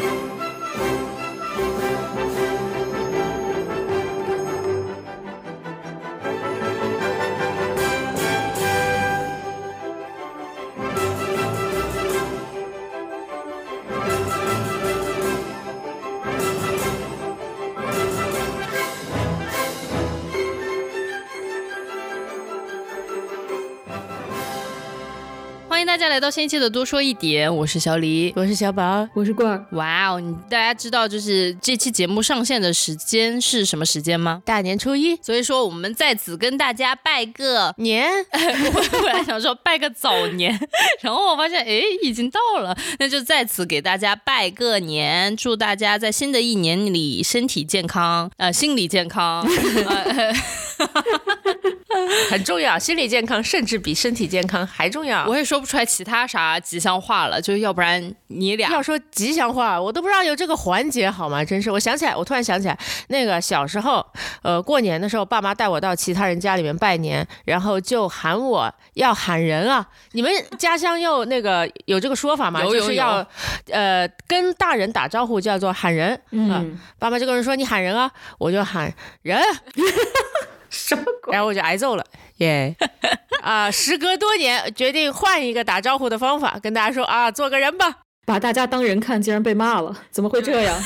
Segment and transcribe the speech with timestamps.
[0.00, 0.39] 欢迎
[26.20, 29.66] 来到新一期的多说一点，我是小李，我是小宝，我是罐儿。
[29.70, 34.42] 哇哦，你大家知道就是这期节目上线的时间是什么时间吗？
[34.44, 38.06] 大年初一，所以说我们在此跟大家拜个年。
[38.30, 40.52] 我本来想说拜个早年，
[41.00, 49.40] 然后我发现哎已经到了，那就在此给大家拜个年，祝大家在新的一年里身体健康，呃，心理健康。
[49.86, 50.34] 呃
[52.30, 55.26] 很重要，心理健康甚至比身体健康还重要。
[55.26, 61.44] 我也说不出来其他啥吉祥话了，就要不然你俩要说吉祥话，我都不知道有这个环节好吗？
[61.44, 64.04] 真是，我想起来，我突然想起来，那个小时候，
[64.42, 69.86] 呃，过年的时候，爸妈带我到其他人家里面拜年，然后就喊我要喊人啊。
[70.12, 72.62] 你们家乡又那个有这个说法吗？
[72.62, 73.26] 有有就是要，
[73.70, 76.18] 呃，跟大人打招呼叫做喊人。
[76.30, 79.40] 嗯，爸妈就跟人说你喊人啊，我就喊人。
[81.32, 82.04] 然后我就挨揍了，
[82.38, 82.74] 耶！
[83.42, 87.98] 啊，时隔多年，决定换一个打招呼的方法，跟大家说啊，做个人吧。
[88.26, 90.78] 把大家当人看，竟然被骂了，怎么会这样？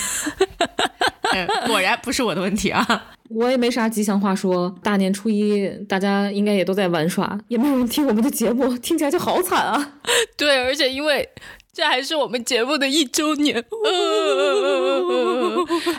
[1.35, 2.87] 嗯，果然不是我的问题啊。
[3.31, 4.73] 我也没啥吉祥话说。
[4.83, 9.95] 大年初一，大家应该也都在玩耍，也没有人听我们的节目，听起来就好惨啊！
[10.37, 11.29] 对，而且因为
[11.75, 13.57] 这还是我们节目的一周年。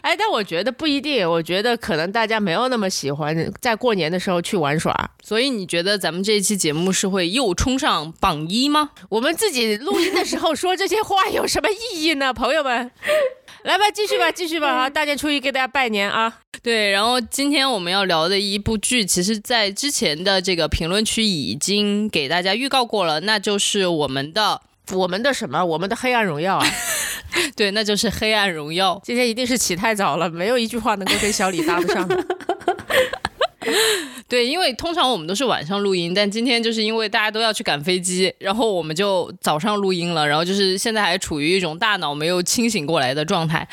[0.02, 5.12] 哎，但我觉得不一定，我觉得可能大家没有那么喜欢在过年的时候去玩耍。
[5.22, 8.92] 所以你觉得咱们这一期节目是会又冲上榜一吗？
[9.10, 12.90] 我们自己录音的时候说这些话有什么意义呢，朋友们？
[13.64, 14.90] 来吧，继续吧，继续吧啊！
[14.90, 16.42] 大年初一给大家拜年啊！
[16.62, 24.62] 对，然后今天我们要聊的一部剧，其实在之前的这个评论区已经给大家预告过了，那就是我们的
[24.94, 25.64] 我们的什么？
[25.64, 26.68] 我们的黑暗荣耀啊！
[27.56, 28.96] 对，那就是《黑暗荣耀》。
[29.04, 32.26] 今天一定是起太早了，没有一句话能够跟小李搭得上的。
[34.28, 43.68] 对，因为通常我们都是晚上录音，但今天就是因为大家都要去赶飞机，然后我们就早上录音了，然后就是现在还处于一种大脑没有清醒过来的状态。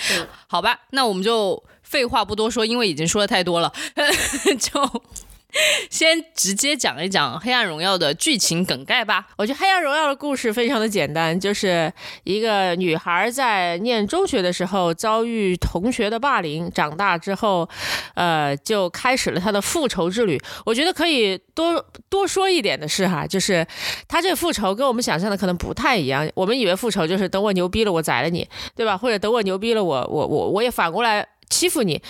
[0.46, 3.72] 好吧，那我们就废话不多说，因为已经说的太多了，
[4.58, 5.02] 就。
[5.90, 9.26] 先直接讲一讲《黑暗荣耀》的剧情梗概吧。
[9.36, 11.92] 我觉得《黑暗荣耀》的故事非常的简单，就是
[12.24, 17.68] 一个女孩在念中学的时候遭遇同学的霸凌，长大之后，
[18.14, 20.40] 呃，就开始了她的复仇之旅。
[20.64, 23.66] 我觉得可以多多说一点的是哈，就是
[24.08, 26.28] 她这复仇跟我们想象的可能不太一样。
[26.34, 28.96] 我们以为复仇就是等我牛逼了我宰了你，对吧？
[28.96, 32.00] 或者等我牛逼了我我我我也反过来欺负你。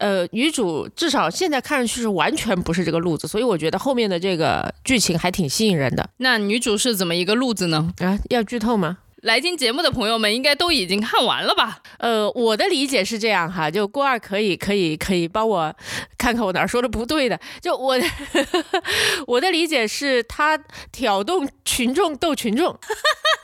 [0.00, 6.08] 呃，女主至少现在看上去是完全不是这个路子，所以我觉得后面的这个剧情还挺吸引人的。
[6.16, 7.92] 那女主是怎么一个路子呢？
[7.98, 8.98] 啊，要剧透吗？
[9.22, 11.82] 来听节目的朋友们应该都已经看完了吧？
[11.98, 15.76] 呃，我的理解是这样哈，就郭二可以可以可以帮我
[16.16, 17.38] 看看我哪儿说的不对的。
[17.60, 18.06] 就我的
[19.28, 20.58] 我的理解是，他
[20.90, 22.74] 挑动群众斗群众，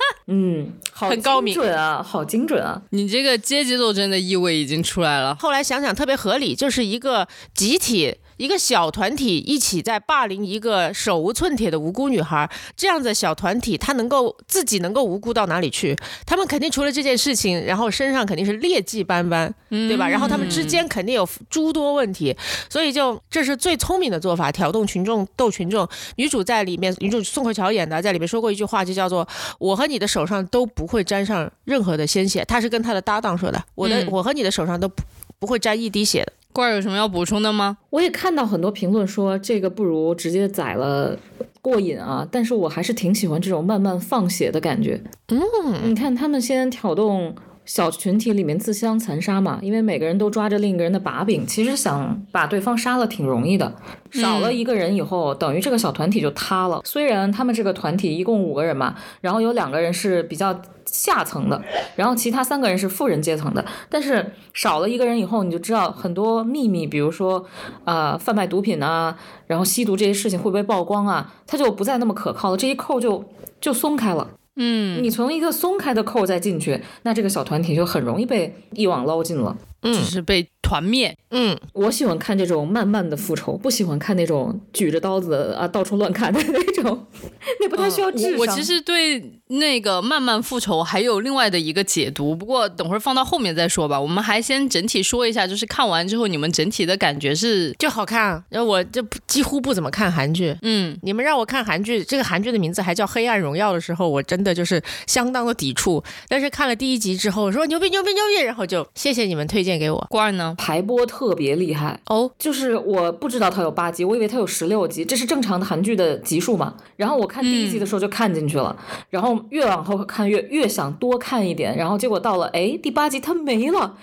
[0.29, 2.83] 嗯，好很高明精准啊，好精准啊！
[2.91, 5.35] 你这个阶级斗争的意味已经出来了。
[5.37, 8.17] 后来想想特别合理，就是一个集体。
[8.37, 15.97] 一个小团体一起在霸凌一个手无寸铁的无辜女孩，这样的小团体，他能够自己能够无辜到哪里去？
[16.25, 20.09] 他们肯定除了这件事情，然后身上肯定是劣迹斑斑，对吧？
[20.09, 22.37] 然后他们之间肯定有诸多问题，
[22.69, 25.89] 所以就这是最聪明的做法，挑动群众斗群众。
[26.17, 29.27] 女主在里面，女主宋慧乔演的，在里面说过一句话，就叫做
[29.59, 32.45] “我和你的手上都不会沾上任何的鲜血”。
[32.49, 35.03] 她是跟她的搭档说的，我的我和你的手上都不
[35.39, 36.33] 不会沾一滴血的。
[36.53, 37.77] 罐儿有什么要补充的吗？
[37.91, 41.19] 我也看到很多评论说这个不如直接宰了
[41.61, 44.99] 过瘾啊，但是我还是挺喜欢这种慢慢放血的感觉。
[45.29, 45.41] 嗯，
[45.85, 47.35] 你看他们先挑动
[47.67, 53.75] 小群体里面自相残杀嘛，因为每个人都抓着另一个人的把柄，其实想把对方杀了挺容易的。
[54.13, 56.81] 少了一个人以后，等于这个小团体就塌了。
[56.85, 61.61] 虽然他们这个团体一共五个人嘛，然后有两个人是比较下层的，
[61.97, 67.45] 然后其他三个人是富人阶层的，但是少了一个人以后，你就知道很多秘密，比如说
[67.85, 69.17] 呃贩卖毒品啊，
[69.49, 73.25] 然后吸毒这些事情会不会曝光啊，他就不再那么可靠了，这一扣就
[73.61, 74.29] 就松开了。
[74.57, 79.57] 嗯，你从一个松开的扣再进去，那这个小团体就很容易被一网捞尽了。
[79.93, 81.17] 就是被团灭。
[81.31, 87.07] 嗯，我喜欢看这种慢慢的复仇，不喜欢看那种举着刀子啊到处乱砍的那种，
[87.61, 88.33] 那不太需要智商。
[88.33, 94.01] 我我其实对那个慢慢复仇还有另外的一个解读，不过等会儿放到后面再说吧。
[94.01, 98.43] 我们还先整体说一下，就是看完之后你们整体的感觉是，就好看。
[98.49, 100.57] 然后我就不几乎不怎么看韩剧。
[100.63, 106.03] 嗯，你们让我看韩剧，这个韩剧的名字还叫《黑暗荣耀》的时候，我真的就是相当的抵触。
[106.29, 110.07] 但是看了第一集之后，说牛逼牛逼牛逼，然后就谢谢你们推荐给我。
[110.11, 110.55] 罐儿呢？
[110.59, 116.75] 排播特别厉害，哦，就是我不知道它有八集，我以为它有十六集，这是正常的韩剧的集数嘛。
[116.97, 118.77] 然后我看第一集的时候就看进去了，
[119.11, 123.97] 然后越往后看越越想多看一点，然后结果到了哎第八集它没了，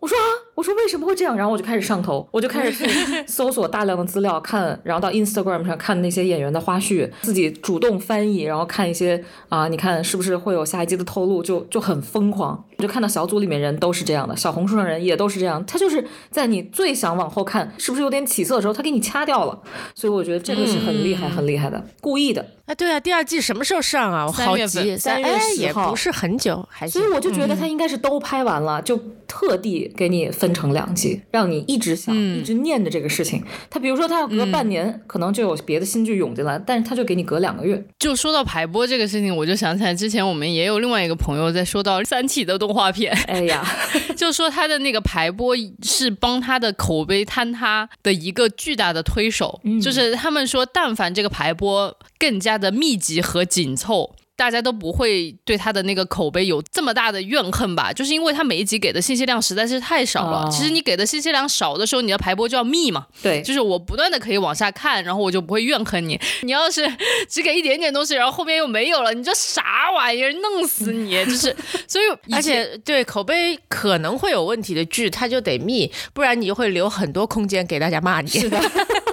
[0.00, 0.26] 我说啊，
[0.56, 1.36] 我说为什么会这样？
[1.36, 2.90] 然后我就开始上头，我就开始去
[3.28, 12.64] 搜索大量的资料看，然后到 Instagram 上看那些演员的花絮，自己主动翻译，然后看一些啊，你看是不是会有下一季的透露，就就很疯狂。
[12.78, 19.60] 我就看到小组里面人都是这样的，小红书上人也都是这样，他就是在你最想往后看，是不是有点起色的时候，他给你掐掉了。
[19.94, 22.42] 所以我觉得这个是很厉害、很厉害的，故意的。
[22.66, 24.26] 啊，对啊，第二季什么时候上啊？
[24.26, 33.40] 我好急，三月哎10号也不是很久，还所以我就觉得他应该是都拍完了，就特地给你分成两季，让你一直想、一直念着这个事情。
[33.70, 37.80] 他比如说他要隔半年，可能就有别的新剧涌进来，但是他就给你隔两个月。
[38.00, 43.64] 就说到排播这个事情，我就想起来之前我们也有另外一个朋友在说到《三体》的动画片，哎呀，
[44.16, 54.16] 就说他的那个排播是帮他的口碑坍塌的一个巨大的推手，就是他们说，但凡这个排播更加的密集和紧凑。
[54.36, 57.90] 大家都不会对他的那个口碑有这么大的怨恨吧？
[57.92, 60.44] 就是因为他每一集给的信息量实在是太少了。
[60.44, 63.06] 哦其实你给的信息量少的时候，你的排播就要密嘛。
[63.22, 66.20] 对，就是我不断的可以往下看，然后我就不会怨恨你。
[66.42, 66.86] 你要是
[67.28, 71.12] 只给一点点东西，然后后面又没有了，你这啥玩意儿，弄死你！
[71.24, 71.56] 就是，
[71.88, 78.28] 所以而且对口碑可能会有问题的剧，它就得密，不然你就会留很多空间给大家骂你。
[78.28, 78.58] 是的，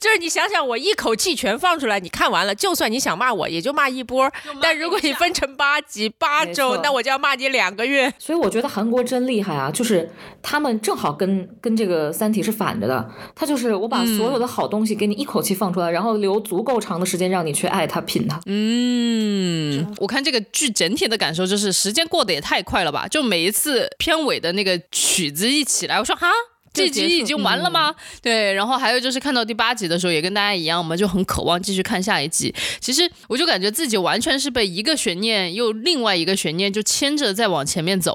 [0.00, 4.32] 就是你想想，我一口气全放出来，你看完了，就算你想骂我，也就骂一波。
[4.62, 8.10] 但如果你分成八集八周，那我就要骂你两个月。
[8.18, 10.10] 所以我觉得韩国真厉害啊，就是
[10.40, 18.40] 他们正好跟跟这个《三体》是反着的，他就是我把所有的好东西给你一口气放出来，然后留足够长的时间让你去爱它、品它。
[18.46, 23.06] 嗯，我看这个剧整体的感受就是时间过得也太快了吧！
[23.06, 26.28] 就每一次片尾的那个曲子一起来，我说哈。
[26.72, 27.94] 这集已经完了吗？
[28.22, 32.54] 对，然后还有就是看到第八集的时候，也跟大家一样，我们就很渴望继续看下一集。
[32.80, 38.14] 其实我就感觉自己完全是被一个悬念又另外一个悬念就牵着在往前面走，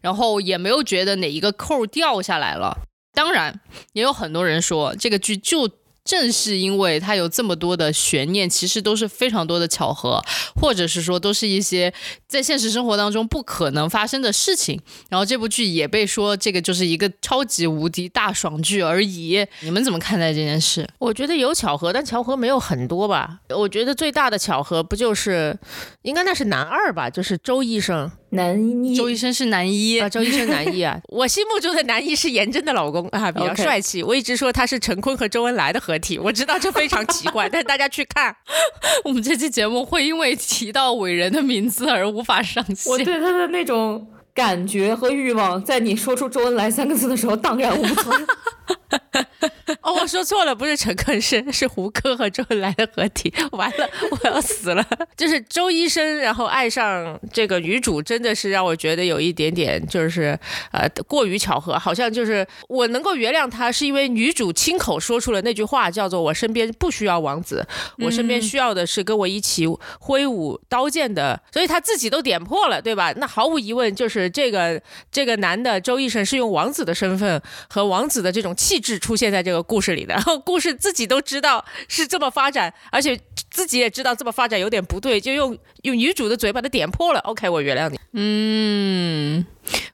[0.00, 2.78] 然后也没有觉得哪一个扣掉下来了。
[3.14, 3.60] 当然，
[3.92, 5.68] 也有很多人说这个剧就
[6.04, 10.22] 正是因为它有这么多的悬念，其实都是非常多的巧合，
[10.54, 11.92] 或者是说都是一些
[12.26, 14.80] 在现实生活当中不可能发生的事情。
[15.08, 19.46] 然后这部剧也被说这个就是一个超级无敌大爽剧而已。
[19.60, 20.88] 你们怎么看待这件事？
[20.98, 23.38] 我觉得有巧合，但巧合没有很多吧。
[23.50, 25.56] 我觉得最大的巧合不就是，
[26.02, 30.98] 应该那是男二吧，就是周医生男一周医生是男一，啊，周医生男一啊。
[31.08, 34.02] 我心目中的男一是颜真的老公啊，比较帅气。
[34.02, 38.34] 我一直说他是陈坤和周恩来的合体，我知道这非常奇怪， 但是大家去看，
[39.04, 42.90] 我们这期节目会因为提到伟人的名字而无法上线。
[42.90, 48.26] 我对他的那种感觉和欲望，在你说出周恩来三个字的时候荡然无存。
[49.82, 53.32] 哦，我说错了，不是陈坤，是是胡歌和周恩来的合体。
[53.52, 54.86] 完了，我要死了。
[55.16, 60.38] 就是周医生，然后爱上这个女主，真的是让我觉得有一点点，就是
[60.72, 61.78] 呃过于巧合。
[61.78, 67.66] 好像就是我能够原谅他，是因为女主亲口说出了那句话，叫做“我身边不需要王子，
[67.98, 69.66] 我身边需要的是跟我一起
[70.00, 73.12] 挥舞刀剑的”，所以他自己都点破了，对吧？
[73.16, 83.18] 那毫无疑问，就是这个这个男的周医生是用王子的身份和王子的这种气质出现在这个故事里的， 然后故事自己都知道是这么发展，而且
[83.50, 87.20] 自己也知道这么发展有点不对，就用用女主的嘴把它点破了。
[87.20, 87.98] OK，我原谅你。
[88.12, 89.44] 嗯，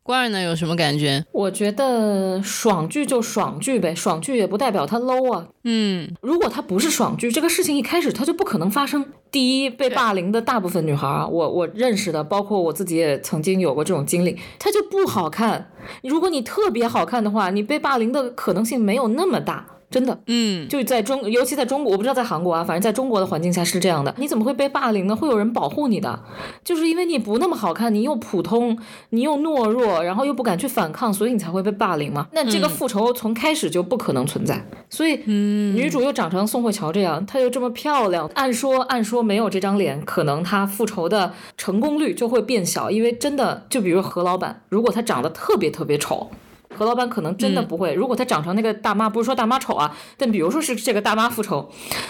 [0.08, 1.22] 关儿呢有什么感觉？
[1.32, 5.46] 我觉得爽剧就爽剧呗，爽剧也不代表它 low 啊。
[5.64, 9.04] 嗯，如果它不是爽剧，这个事情一开始它就不可能发生。
[9.30, 15.70] 第一，被霸凌的大部分女孩啊，我我认识的，包括我自己也曾经有过这种经历，它就不好看。
[16.02, 19.66] 如果你特别好看的话，你被霸凌的可能性没有那么大。
[19.90, 20.18] 真的。
[20.26, 24.14] 嗯，就在中，尤其在中国，我不知道在韩国啊，反正在中国的环境下是这样的。
[24.18, 25.16] 你怎么会被霸凌呢？
[25.16, 26.22] 会有人保护你的，
[26.62, 28.78] 就是因为你不那么好看，你又普通，
[29.10, 32.28] 你又懦弱，然后又不敢去反抗，所以你才会被霸凌嘛。
[32.32, 34.64] 那这个复仇从开始就不可能存在。
[34.90, 46.30] 所以，女主又长成宋慧乔这样，她又这么漂亮，按说按说没有这张脸，可能她复仇的成功率就会变小，因为真的，就比如何老板，如果他长得特别特别丑。
[46.78, 51.68] 何老板可能真的不会，如果他长成那个大妈，不是说大妈丑啊，但比如说是这个大妈复仇，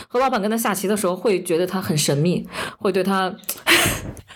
[0.08, 2.46] 何老板跟他下棋的时候会觉得他很神秘，
[2.78, 3.34] 会对他，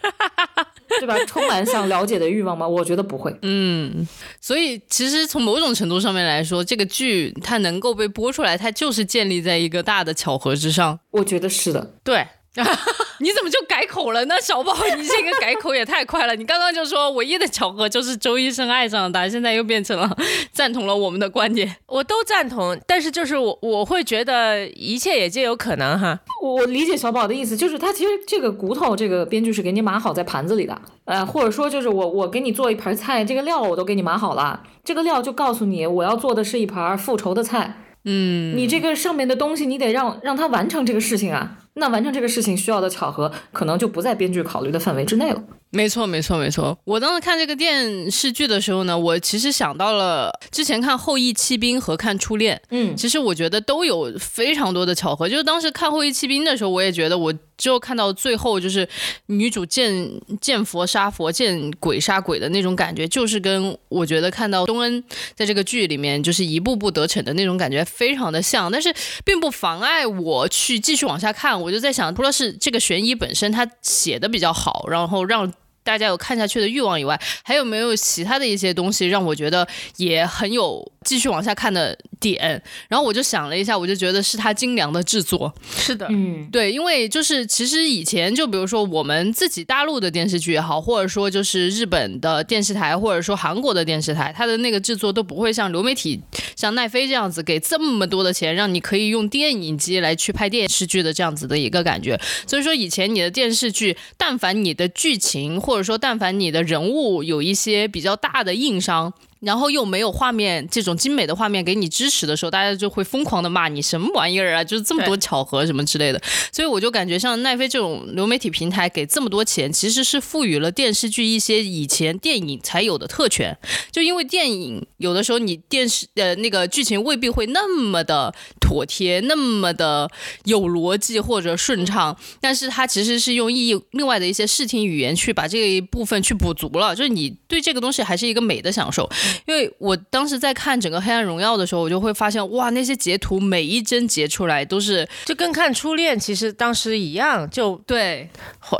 [0.98, 1.14] 对吧？
[1.26, 2.66] 充满想了解的欲望吗？
[2.66, 3.36] 我觉得不会。
[3.42, 4.08] 嗯，
[4.40, 10.98] 所以其实从某种程度上面来说，这个剧它能够被播出来，它就是建立在一个大的巧合之上。
[11.10, 11.94] 我觉得是的。
[12.02, 12.26] 对。
[13.20, 14.74] 你怎么就改口了呢，小宝？
[14.96, 16.36] 你这个改口也太快了！
[16.36, 20.14] 你刚刚就说唯一的巧合就是周医生爱上了他，现在又变成了
[20.52, 22.78] 赞同了我们的观点， 我都赞同。
[22.86, 26.18] 但是就是我我会觉得一切也皆有可能哈。
[26.42, 37.78] 我理解小宝的意思，就是他其实这个骨头，这个编剧是给你码好在盘子里的，呃，或者说就是我我给你做一盘菜，这个料我都给你码好了，这个料就告诉你我要做的是一盘复仇的菜。
[38.04, 41.58] 嗯，你这个上面的东西，你得让让他完成这个事情啊。
[41.74, 45.42] 那完成这个事情需要的巧合，可能就不在编剧考虑的范围之内了。
[45.74, 46.78] 没错，没错，没错。
[46.84, 55.26] 我当时看这个电视剧的时候呢，我其实想到了之前看《后羿弃兵》和看《初恋》，嗯，其实我觉得都有非常多的巧合。
[55.26, 58.86] 就是当时看《后羿弃兵》的时候，我也觉得我只有看到最后，就是
[59.28, 60.10] 女主见
[60.42, 65.02] 见佛杀佛，见鬼杀鬼的那种感觉，就是跟我觉得看到东恩
[65.34, 68.70] 在这个剧里面就是一步步得逞的那种感觉非常的像。
[68.70, 71.58] 但是并不妨碍我去继续往下看。
[71.58, 75.50] 我就在想，除了是这个悬疑本身它写的比较好，然后让。
[75.82, 82.62] 大家有看下去的欲望以外，还有没有其他的一些东西让我觉得也很有继续往下看的点？
[82.88, 85.52] 然后我就想了一下，我就觉得是他精良的制作。
[85.76, 96.20] 是的，嗯，对，因为就是其实以前就比如说我们自己大陆的电视剧也好，或者说就是日本的电视台，或者说韩国的电视台，它的那个制作都不会像流媒体，
[96.54, 102.16] 像奈飞这样子给这么多的钱，让你可以用电影机来去拍电视剧的这样子的一个感觉。
[102.46, 109.10] 所以说以前你的电视剧，但凡你的剧情或或者说，但凡你的人物有一些比较大的硬伤。
[109.42, 116.22] 然后又没有画面这种精美的画面给你支持的时候，大家就会疯狂的骂你什么玩意儿啊，就是这么多巧合什么之类的。
[116.52, 123.58] 所以我就感觉像奈飞这种流媒体平台给这么多钱，其实是赋予了电视剧一些以前电影才有的特权。
[123.90, 130.08] 就因为电影有的时候你电视呃那个剧情未必会那么的妥帖，那么的
[130.44, 139.10] 有逻辑或者顺畅，但是它其实是用意另外的一些视听语言去把这一部分去补足了，就是你对这个东西还是一个美的享受。
[139.46, 148.28] 因为我当时在看整个《黑暗荣耀》的时候，我就会发现，哇，那些截图每一帧截出来都是就跟看《初恋》其实当时一样，就对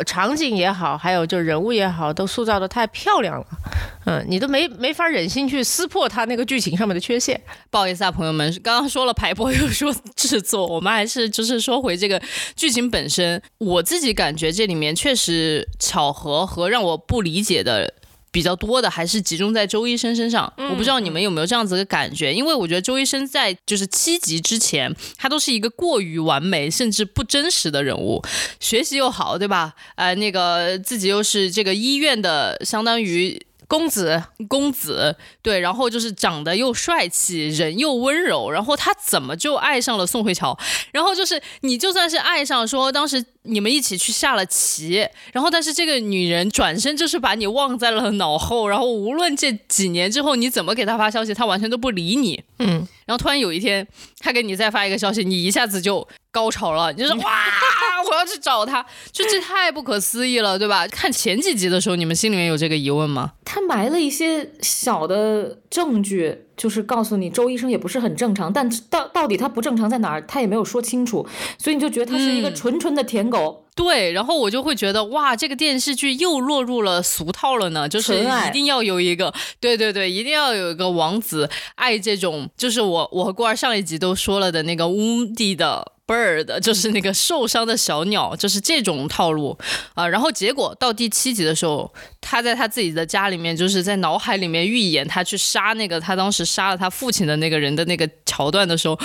[0.06, 3.46] 场景也好，还有就人物也好，都塑造的太漂亮了。
[4.04, 7.40] 嗯，你都没没法忍心去撕破它那个剧情上面的缺陷。
[7.70, 12.20] 不好意思啊，朋友们，刚刚说了排播，又说制作，我们还是就是说回这个
[12.56, 13.40] 剧情本身。
[13.58, 17.94] 我自己感觉这里面确实巧合和让我不理解的。
[18.32, 28.20] 比较多的还是集中在周医生身上，我不知道你们有没有这样子的感觉，因为我觉得周医生在就是七集之前，他都是一个过于完美甚至不真实的人物，
[28.58, 29.74] 学习又好，对吧？
[29.96, 33.40] 呃，那个自己又是这个医院的，相当于。
[33.72, 40.54] 公子，公子，对，然后就是长得又帅气，人又温柔，然后他怎么就爱上了宋慧乔？
[40.92, 53.88] 然后就是你就算是爱上，说当时你们一起去下了棋，然后但是这个女人转身就是把你忘在了脑后，然后无论这几年之后你怎么给她发消息，她完全都不理你，嗯，然后突然有一天，
[54.18, 56.06] 她给你再发一个消息，你一下子就。
[56.32, 57.30] 高潮了，你就说 哇，
[58.02, 60.86] 我要去找他，就这太不可思议了，对吧？
[60.88, 63.32] 看前几集的时候，你们心里面有这个疑问吗？
[63.44, 71.26] 他埋了一些小的证据，就是告诉你周医生也不是很正常，但到到底他不正常在哪儿，他也没有说清楚，
[71.58, 73.64] 所以你就觉得他是一个纯纯的舔狗。
[73.74, 85.92] 对，然后我就会觉得哇，这个电视剧又落入了俗套了呢，就是一定要有一个，对对对，一定要有一个王子爱这种，就是我我和孤儿上一集都说了的那个乌地的。
[86.04, 89.56] bird 就是那个受伤的小鸟，就是这种套路
[89.94, 90.06] 啊。
[90.06, 91.90] 然后结果到第七集的时候，
[92.20, 98.98] 他在他自己的家里面，就是在脑海里面预演他去杀那个他当时杀了他父亲的那个人的那个桥段的时候，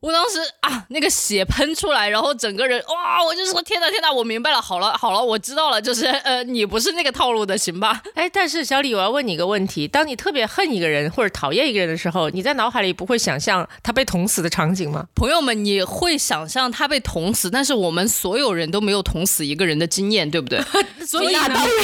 [0.00, 8.02] 我当时啊，那个血喷出来，然后整个人哇，我就说天呐天呐，我明白了，好了好了，我知道了，就是呃，你不是那个套路的，行吧？
[8.14, 15.06] 哎，但是小李，我要问你一个问题：当你特别恨一个人或者讨厌一个人的时候，你在脑海里不会想象他被捅死的场景吗？
[15.14, 20.60] 朋友们，你会想象他被捅死，但是我们所有人都没有捅死一个人的经验，对不对？
[21.06, 21.42] 所以呢，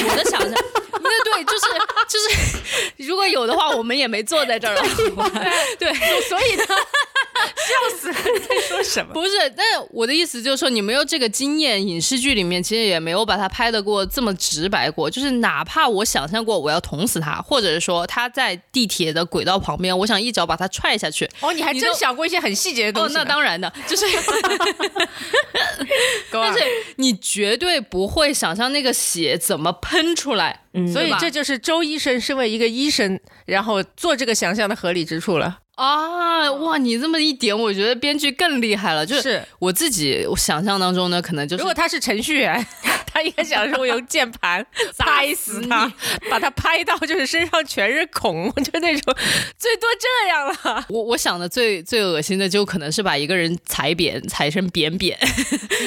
[0.09, 0.53] 我的想象，
[1.33, 1.61] 对对，就是
[2.07, 2.25] 就是，
[3.07, 4.81] 如果有的话，我们也没坐在这儿了。
[5.79, 5.93] 对，
[6.27, 6.63] 所以呢。
[7.41, 8.13] 笑死了！
[8.47, 9.11] 在说什么？
[9.13, 15.09] 不是，但我的意思就是说，你没有这个经验，影视剧里面其实也没有把它拍的过这么直白过。
[15.09, 21.27] 就是哪怕我想象过我要捅死他，或者是说他在地铁的轨道旁边，我想一脚把他踹下去。
[21.39, 23.15] 哦，你还真想过一些很细节的东西。
[23.15, 24.05] 哦，那当然的，就是。
[26.31, 26.59] 但是
[26.97, 30.60] 你绝对不会想象那个血怎么喷出来。
[30.91, 35.59] 所以这就是周医生身为一个医生，然后做这个想象的合理之处了。
[35.75, 36.77] 啊哇！
[36.77, 39.03] 你这么一点，我觉得编剧更厉害了。
[39.05, 42.63] 就是我自己想象当中呢，可能就是如果他是程序员，
[43.11, 44.63] 他应该想说用键盘
[44.99, 45.91] 拍死他，
[46.29, 49.15] 把他拍到就是身上全是孔， 就那种
[49.57, 50.85] 最多这样了。
[50.89, 55.17] 我我想的最最恶心的就可能是把一个人踩扁，踩成扁扁。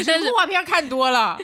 [0.04, 1.38] 但是动画片看多了，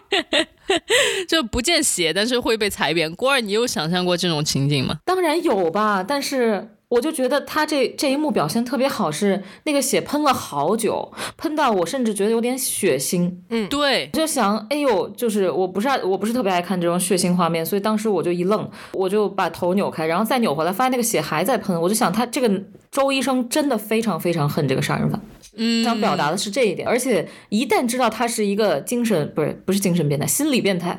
[1.28, 3.14] 就不见血，但是会被踩扁。
[3.14, 4.98] 郭二，你有想象过这种情景吗？
[5.04, 6.68] 当然有吧，但是。
[6.90, 13.32] 我就觉得他这这一幕表现特别好，是那个血喷了好久，喷到我甚至觉得有点血腥。
[13.48, 25.20] 嗯，对，就想，哎呦，就是我不是我不是特别爱看这种血腥画面，所以当时我就一愣，我就把头扭开，然后再扭回来，发现那个血还在喷，我就想他这个周医生真的非常非常恨这个杀人犯，
[25.56, 30.98] 嗯，想表达的是这一点，而且一旦知道他是一个精神不是不是精神变态，心理变态，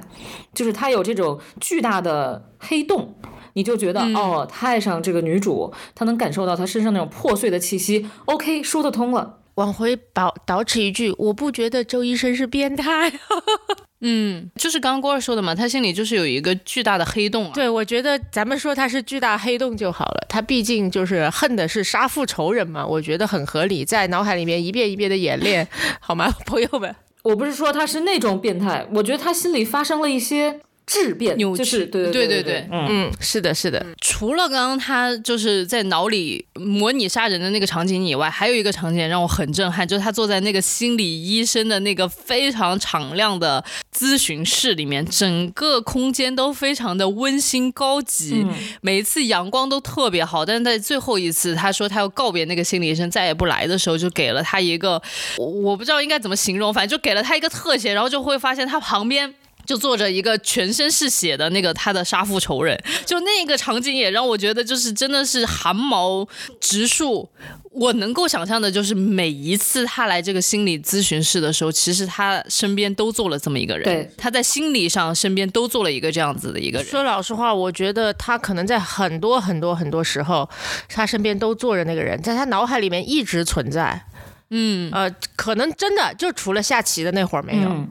[0.54, 3.14] 就是他有这种巨大的黑洞。
[3.54, 8.10] 你就觉得哦，他爱上这个女主，他能感受到她身上那种破碎的气息。
[8.26, 9.40] OK，说得通了。
[9.56, 13.12] 往回倒倒饬一句，我不觉得周医生是变态。
[14.04, 17.46] 嗯，就是刚刚郭儿说的嘛，他心里就是有一个巨大的黑洞。
[17.46, 20.26] 啊对，我觉得咱们说他是巨大黑洞就好了。
[20.28, 25.68] 他毕竟就是恨的是杀父仇人嘛，我觉得很合理，在脑海里面一遍一遍的演练，
[26.02, 26.96] 好吗，朋友们？
[27.24, 30.62] 我不是说他是那种变态，我觉得他心里发生了一些。
[30.92, 33.86] 质变扭曲，对对对对，嗯，是的，是的。
[34.02, 43.64] 除了刚刚他就是在脑里模拟杀人的那个场景以外，还有一个场景让我很震撼，就是他坐在那个心理医生的那个非常敞亮的
[43.96, 48.46] 咨询室里面，整个空间都非常的温馨高级，
[48.82, 50.46] 每一次阳光都特别好。
[50.46, 55.02] 但是在最后一次，他说他要告别那个心理医生再也不来的时候，就给了他一个
[55.38, 59.34] 我不知道应该怎么形容，反正就给了他一个特写，然后就会发现他旁边。
[59.66, 66.28] 就坐着一个全身是血的那个他的杀父仇人，就那个场景也让我觉得就是真的是汗毛
[66.60, 67.30] 直竖。
[67.74, 73.86] 我能够想象的就是每一次他来这个心理咨询室的时候，其实他身边都坐了这么一个人。
[73.86, 76.88] 对，他在心理上身边都坐了一个这样子的一个人。
[76.88, 80.50] 说老实话，我觉得他可能在很多很多很多时候，
[80.90, 84.06] 他身边都坐着那个人，在他脑海里面一直存在。
[84.50, 87.70] 嗯，呃，可能真的就除了下棋的那会儿没有。
[87.70, 87.90] 嗯，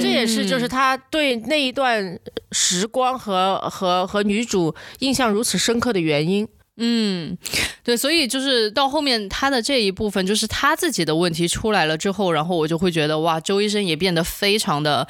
[0.00, 2.18] 这也是就是他对那一段
[2.52, 6.46] 时光和和和女主印象如此深刻的原因。
[6.76, 7.36] 嗯，
[7.82, 15.08] 对，所以就是到后面他的这一部分，就是他自己的问题出来了之后，然后我就会觉得哇，周医生也变得非常的。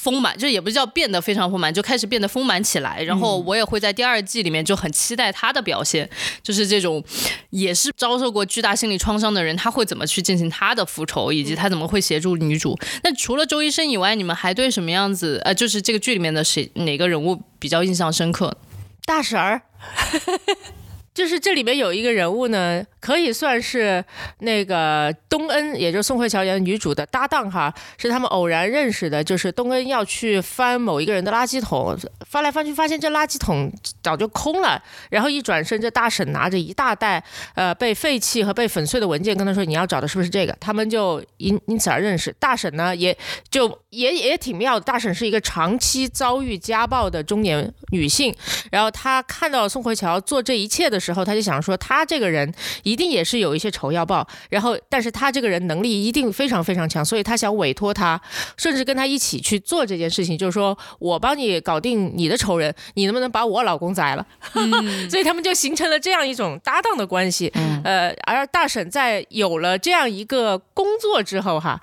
[0.00, 3.02] 丰满，就也不叫变得非常丰满，就开始变得丰满起来。
[3.02, 6.08] 然后我也会在第二季里面就很期待他的表现，
[6.42, 7.04] 就是这种
[7.50, 12.74] 也是遭受过巨大心理创伤的人，他会怎么去进行他的复仇，以及他怎么会协助女主。
[13.04, 15.38] 那除了周医生以外，你们还对什么样子？
[15.44, 18.56] 呃，就是这个剧里面的谁哪个人物比较印象深刻？
[19.04, 19.60] 大婶儿。
[21.12, 24.02] 就是这里面有一个人物呢，可以算是
[24.38, 29.22] 那个东恩，也就是宋慧乔演女主的搭档哈，是他们偶然认识的。
[29.22, 31.96] 就是东恩要去翻某一个人的垃圾桶，
[32.26, 33.70] 翻来翻去发现这垃圾桶
[34.02, 37.22] 早就空了，然后一转身，这大婶拿着一大袋
[37.54, 40.56] 呃被废弃和被粉碎的文件，跟他说你要找的是不是这个？
[40.60, 42.34] 他们就因因此而认识。
[42.38, 43.16] 大婶呢，也
[43.50, 44.84] 就也也挺妙的。
[44.84, 48.34] 大婶是一个长期遭遇家暴的中年女性，
[48.70, 51.00] 然后她看到宋慧乔做这一切的。
[51.00, 58.20] 时候她就想说，她这个人一定也是有一些仇要报，然后，但是她这个人能力一定非常非常强，所以她想委托她，
[58.58, 64.26] 甚至跟她一起去做这件事情，就是说我帮你搞定你的仇人，你能不能把我老公宰了？
[65.08, 67.50] 所以他们就形成了这样一种搭档的关系。
[67.82, 71.80] 呃，而大婶在有了这样一个工作之后，哈。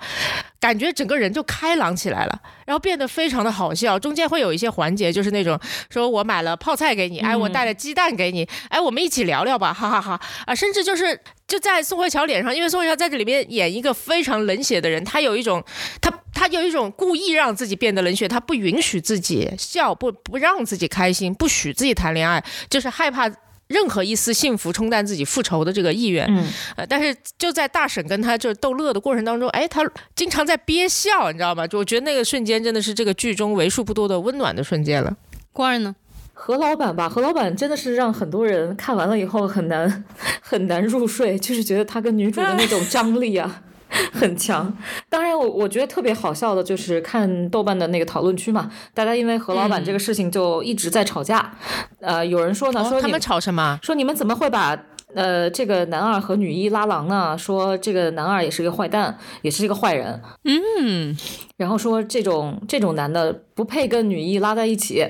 [0.60, 3.98] 感觉整个人就开朗起来了，然后变得非常的好笑。
[3.98, 10.54] 中间会有一些环节，就是那种说我买了泡菜给你，哎，我带了鸡蛋给你，哎，我们一起聊聊吧，哈哈哈啊！
[10.54, 15.62] 甚至就是就在宋慧乔脸上，因为宋慧乔在这里面演一个非常冷血的人，她有一种
[16.00, 23.30] 她她有一种故意让自己变得冷血，她不允许自己笑，不不让自己开心，不许自己谈恋爱，就是害怕。
[23.68, 26.44] 任何一丝幸福冲淡自己复仇的这个意愿，嗯，
[26.76, 29.82] 呃，但是就在大婶跟他就是逗乐的过程当中，哎，他
[30.16, 31.66] 经常在憋笑，你知道吗？
[31.66, 35.16] 就我觉得那个瞬间真的是这个剧中为数不多的温暖的瞬间了。
[35.52, 35.94] 关儿呢？
[36.32, 40.04] 何老板吧，何老板真的是让很多人看完了以后很难
[40.40, 43.62] 很难入睡，就是觉得他跟女主的那种张力啊。
[44.12, 44.72] 很强，
[45.08, 51.54] 当然我我觉得特别好笑的就是看豆瓣的那个讨论区嘛，大家因为何老板这个事情就一直在吵架，
[52.00, 53.78] 呃，有人说呢，说他们吵什么？
[53.82, 54.76] 说你们怎么会把
[55.14, 57.36] 呃这个男二和女一拉郎呢？
[57.38, 61.16] 说这个男二也是个坏蛋，也是一个坏人，嗯，
[61.56, 65.06] 然后说这种这种男的不配跟女一拉在一起，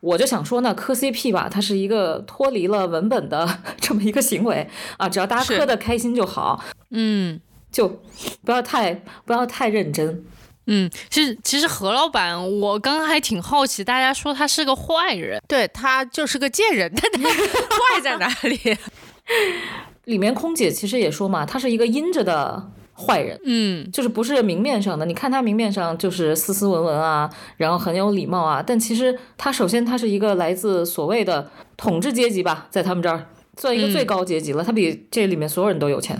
[0.00, 3.48] 我就想说呢，磕 CP 吧，它是一个脱离了文本的
[3.80, 7.40] 这么一个行为啊，只要大家磕的开心就好，嗯。
[7.70, 7.88] 就
[8.44, 10.24] 不要太不要太认真，
[10.66, 18.76] 嗯，其实其实何老板，我刚刚还挺好奇，大家说他是个坏人，对他就是个贱人，但他 坏在哪里？
[20.04, 33.26] 里面空姐其实也说嘛，他是一个阴着的坏人，嗯，就是不是明面上的，你看他明面上就是斯斯文文啊，然后很有礼貌啊，但其实他首先他是一个来自所谓的统治阶级吧，在他们这儿
[33.58, 36.18] 算一个最高阶级了，他比这里面所有人都有钱。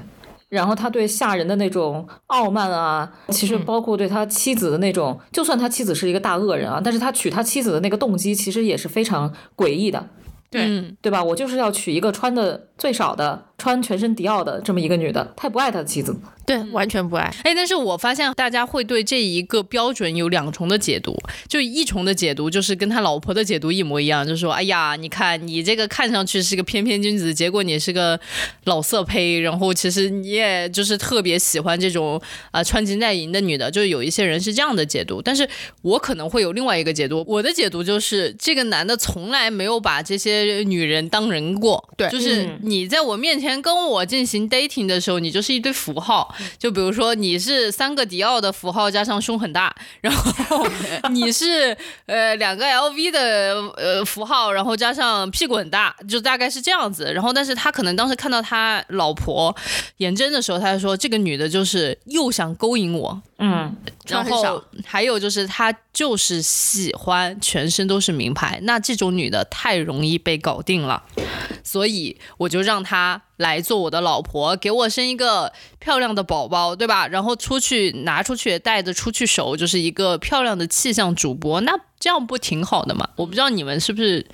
[0.49, 10.09] 然后他对下人的那种傲慢啊，其实包括对他妻子的那种，就算他妻子是一个大恶人啊，但是他娶他妻子的那个动机其实也是非常诡异的，
[10.51, 11.23] 对对吧？
[11.23, 13.45] 我就是要娶一个穿的最少的。
[13.59, 16.17] 穿全身迪奥的这么一个女的，他也不爱他的妻子，
[16.49, 17.31] 对，完全不爱。
[17.45, 21.15] 哎，但是我发现大家会对这一个标准有两重的解读，
[21.47, 28.19] 就一重的解读就是跟他老婆的解读一模一样，就是说，哎呀，你看你这个看上去是个翩翩君子，结果你是个
[28.65, 32.19] 老色胚，然后其实你也就是特别喜欢这种
[32.51, 35.47] 啊穿金戴银的女的，就是有一些人是这样的解读，但是
[35.83, 43.59] 我可能会有另外一个解读，我的解读就是这个男的从来没有把这些女人当人过，对，就是你在我面前。
[43.61, 50.67] 跟我进行 dating 的时候，你就是一堆符号，就比如说你是三个迪奥的符号加上胸很大，然后
[51.11, 57.13] 你是呃两个 LV 的呃符号，然后加上屁股很大，就大概是这样子。
[57.13, 59.55] 然后，但是他可能当时看到他老婆
[59.99, 63.75] 颜真的时候，他就说这个女的就是又想勾引我，嗯，
[64.07, 71.03] 然后还有就是她就是喜欢全身都是名牌，那这种女的太容易被搞定了，
[71.63, 73.23] 所以我就让她。
[73.39, 77.07] 来做我的老婆，给我生一个漂亮的宝宝，对吧？
[77.07, 83.09] 然后出去拿出去带着出去手，就是一个漂亮的气象主播，那这样不挺好的吗？
[83.15, 84.27] 我不知道你们是不是，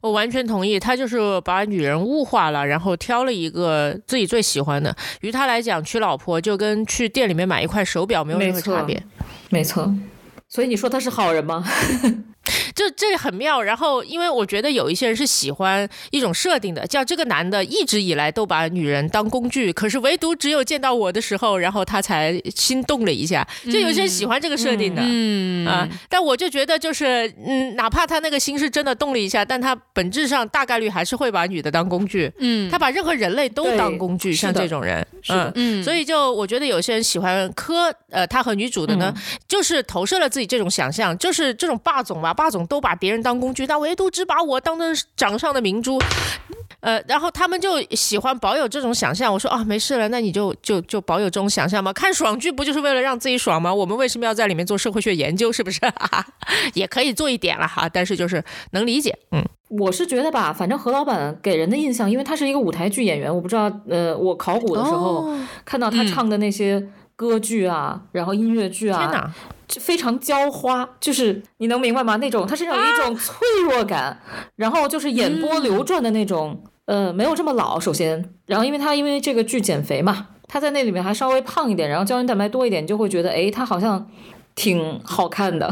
[0.00, 4.94] 我完全同意，他就是把女人物化了，然后挑了一个自己最喜欢的。
[5.20, 9.02] 于他来讲，娶老婆就跟去店里面买一块手表没有任何差别，
[9.50, 9.92] 没错。
[10.48, 11.62] 所以你说他是好人吗？
[12.74, 23.46] 这这很妙，然后因为我觉得有一些人是喜欢一种设定的，叫这个男的一直以来都把女人当工具，可是唯独只有见到我的时候，然后他才心动了一下。
[23.64, 39.12] 就有些人喜欢这个设定的，嗯啊，但我就觉得就是，嗯，哪怕他那个心是真的动了一下，但他本质上大概率还是会把女的当工具，嗯，他把任何人类都当工具，像这种人，嗯嗯，所以就我觉得有些人喜欢磕呃他和女主的呢，
[39.46, 42.68] 就是投射了自己这种想象，就是这种霸总吧，霸总。
[42.68, 45.98] 都把别人当工具，但唯独只把我当成掌上的明珠，
[46.80, 49.32] 呃，然后他们就喜欢保有这种想象。
[49.32, 51.90] 我说啊，没事了，那你就就就保有这种想象吗？
[51.94, 53.72] 看爽剧不就是为了让自己爽吗？
[53.72, 55.50] 我们为什么要在里面做社会学研究？
[55.50, 55.80] 是不是？
[56.74, 59.16] 也可以做一点了哈，但是就是能理解。
[59.30, 66.86] 嗯，我是觉得吧，反正何老板给人的印象，因为他是一个舞台剧演员，我不知道，呃，我考古的时候看到他唱的那些
[67.18, 69.34] 歌剧啊，然后音乐剧啊，天哪！
[69.80, 72.14] 非常娇花，就是你能明白吗？
[72.18, 74.16] 那种他身上有一种脆弱感，
[74.54, 77.80] 然后就是眼波流转的那种，呃，没有这么老。
[77.80, 84.08] 首先，然后因为他因为这个剧减肥嘛，他在那里面还稍微胖一点，然后胶原蛋白多一点，你就会觉得，哎，他好像
[84.54, 85.68] 挺好看的。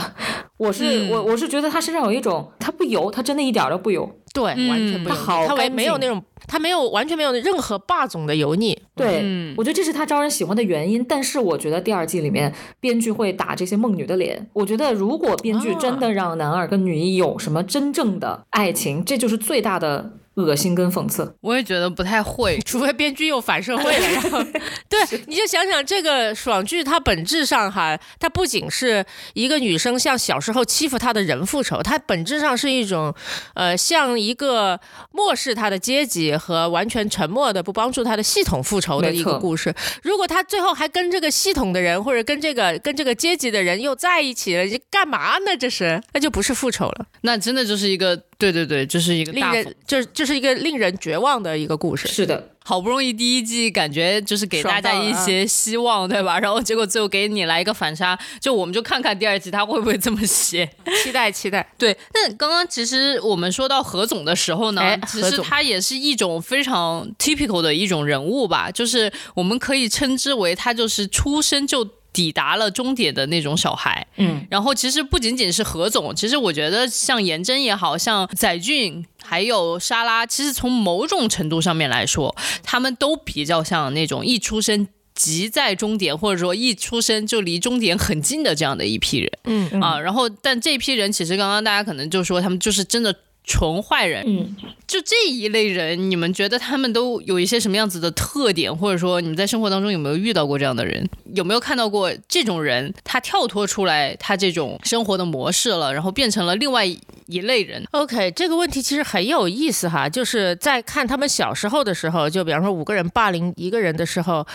[0.56, 4.10] 我是我我是觉得他身上有一种，他不油，他真的一点都不油。
[4.36, 5.16] 对，完全不油，
[5.48, 8.78] 他没没有那种，他没有完全没有任何霸总的油腻。
[8.94, 11.02] 对，我觉得这是他招人喜欢的原因。
[11.02, 14.48] 但是我觉得第二季里面编剧会打这些梦女的脸。
[14.52, 21.36] 我觉得如果编剧真的让男二跟女一有什么真正的爱情，这就是最大的恶心跟讽刺。
[21.40, 24.42] 我也觉得不太会， 除非编剧又反社会了，然后
[24.88, 33.14] 对，你就想想这个爽剧，它本质上哈，它不仅是一个女生向小时候欺负她的人复仇，它本质上是一种，
[33.54, 34.80] 呃，向一个
[35.12, 39.74] 漠视她的阶级和完全沉默的不帮助她的系统复仇的一个故事。
[40.02, 45.56] 如果他最后还跟这个系统的人或者跟这个跟这个阶级的人又在一起了，你干嘛呢？
[45.58, 52.06] 这是那就不是复仇了，那真的就是一个对对对，这是一个令大人就就是一个令人绝望的一个故事。
[52.06, 56.38] 是的，好不容易第一季感觉就是给大家一些希望，对吧？
[56.38, 60.68] 然后结果最后给你来一个反杀，就我们就看看第二季他会不会这么写。
[61.02, 61.66] 期待期待。
[61.78, 71.95] 对，那刚刚其实我们说到何总的时候呢，哎其实他也是一种非常 typical 的一种人物吧，就是我们可以称之为他就是出生就。
[72.16, 89.30] 抵达了终点的那种小孩，嗯，然后其实不仅仅是何总，其实我觉得像颜真也好像载俊还有莎拉，其实从某种程度上面来说，他们都比较像那种一出生即在终点，或者说一出生就离终点很近的这样的一批人。
[89.44, 89.82] 嗯嗯。
[89.82, 93.14] 啊，然后但这批人其实刚刚大家可能就说他们就是真的
[93.46, 94.56] 纯坏人，嗯，
[94.88, 101.08] 就这一类人，你们觉得他们都有一些什么样子的特点，或者说你们在生活当中有没有遇到过这样的人？
[101.32, 106.84] 有没有看到过这种人，他跳脱出来他这种生活的模式了，然后变成了另外
[107.26, 114.46] 一类人？OK，这个问题其实很有意思哈，就是在看他们小时候的时候，就比方说五个人霸凌一个人的时候，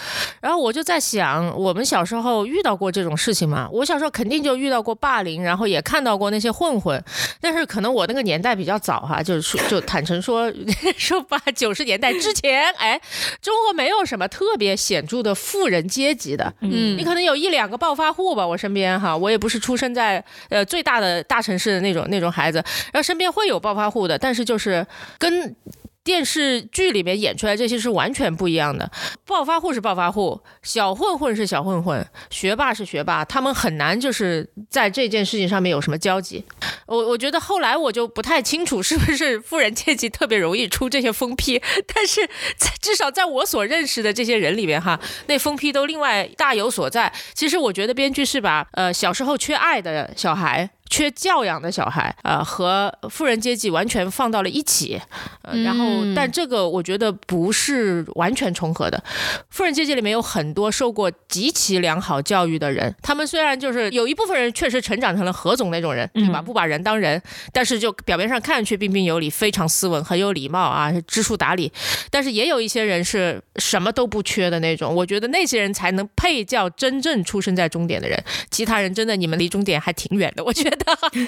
[0.42, 3.68] 然后我就在想，我们小时候遇到过这种事情吗？
[3.72, 7.04] 我小时候肯定就遇到过霸凌，然后也看到过那些混混，
[7.40, 10.52] 但是可能我那个年代比较早哈，就是说就坦诚说
[10.98, 13.00] 说八九十年代之前，哎，
[13.42, 22.61] 中国没有什么特别显著的富人阶级的，嗯你可能有一两个暴发户吧，我身边哈，我也不是出生在呃最大的大城市的那种那种孩子，
[22.91, 24.86] 然后身边会有暴发户的，但是就是
[25.17, 25.56] 跟。
[26.04, 28.89] 电视剧里面演出来这些是完全不一样的。
[29.24, 36.43] 暴发户是暴发户，小混混是小混混，学霸是学霸，他们很难就是在这件事情上面有什么交集。
[36.88, 41.62] 我我觉得后来我就不太清楚是不是富人阶级特别容易出这些疯批，
[41.93, 42.26] 但是
[42.58, 47.13] 在至少在我所认识的这些人里面哈，那疯批都另外大有所在。
[47.36, 50.67] 其实我觉得编剧是把呃小时候缺爱的小孩。
[50.91, 55.01] 缺教养的小孩，呃，和富人阶级完全放到了一起，
[55.41, 59.01] 呃，然后，但这个我觉得不是完全重合的。
[59.49, 66.41] 富人阶级里面有很多受过极其良好教育的人，他们虽然就是有一部分人确实成长成了何总那种人，对吧？
[66.41, 67.21] 不把人当人，
[67.54, 71.71] 但是就表面上看上去彬彬有礼，非常斯文，很有礼貌啊，知书达理。
[72.10, 78.21] 但是也有一些人是什么都不缺的那种，我觉得那些人才能配叫真正出生在终点的人。
[78.49, 80.81] 其他人真的你们离终点还挺远的，我觉得。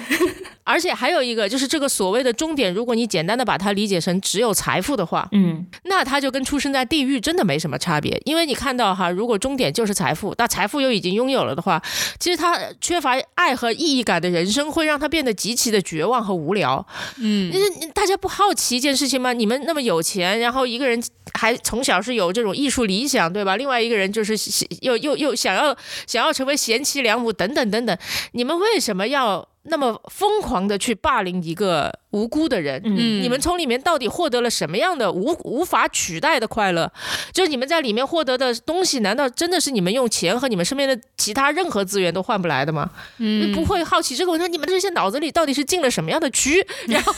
[0.64, 8.20] 而且还有一个就是这个所谓的终点，如果你简单的把它理解成只有财富的话，嗯，那它就跟出生在地狱真的没什么差别。
[8.26, 11.82] 因为你看到哈，如果终点就是财富，那财富又已经拥有了的话，
[12.20, 16.86] 其实他缺乏爱和意义感的人生会让他变得极其的绝望和无聊。
[17.18, 17.52] 嗯，
[17.94, 19.34] 大家不好奇一件事情吗？
[19.34, 21.02] 你们那么有钱，然后一个人
[21.34, 23.58] 还从小是有这种艺术理想，对吧？
[23.58, 24.34] 另外一个人就是
[24.82, 25.76] 又又又想要
[26.08, 27.98] 想要成为贤妻良母，等等等等。
[28.32, 32.82] 你们为什么要 out 那么疯狂的去霸凌一个无辜的人？
[32.86, 36.92] 嗯你们从里面到底获得了什么样的无无法取代的快乐？
[37.32, 42.90] 就是你们在里面获得的东西，难道真的是你们用钱和你们身边的其他任何资源都换不来的吗？
[43.18, 47.14] 嗯不会好奇这个问题，你们这些脑子里到底是进了什么样的蛆， 然后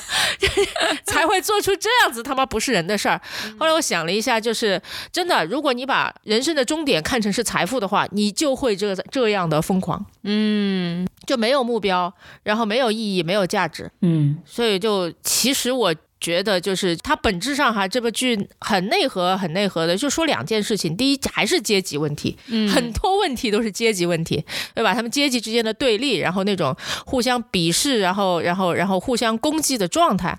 [1.05, 3.19] 才会做出这样子他妈不是人的事儿？
[3.57, 4.81] 后来我想了一下，就是
[5.11, 12.13] 真的，如果你把人生的终点看成是财富的话，你就会这这样的疯狂，嗯，就没有目标，
[12.45, 13.91] 然后没有意义，没有价值。
[14.01, 20.95] 嗯，所以就其实我觉得就是它本质上哈，这部剧很内核，很内核的，就说两件事情。
[20.95, 22.37] 第一还是阶级问题，
[22.73, 24.93] 很多问题都是阶级问题，对吧？
[24.93, 26.75] 他们阶级之间的对立，然后那种
[27.05, 30.37] 互相鄙视，然后然后然后互相攻击的状态，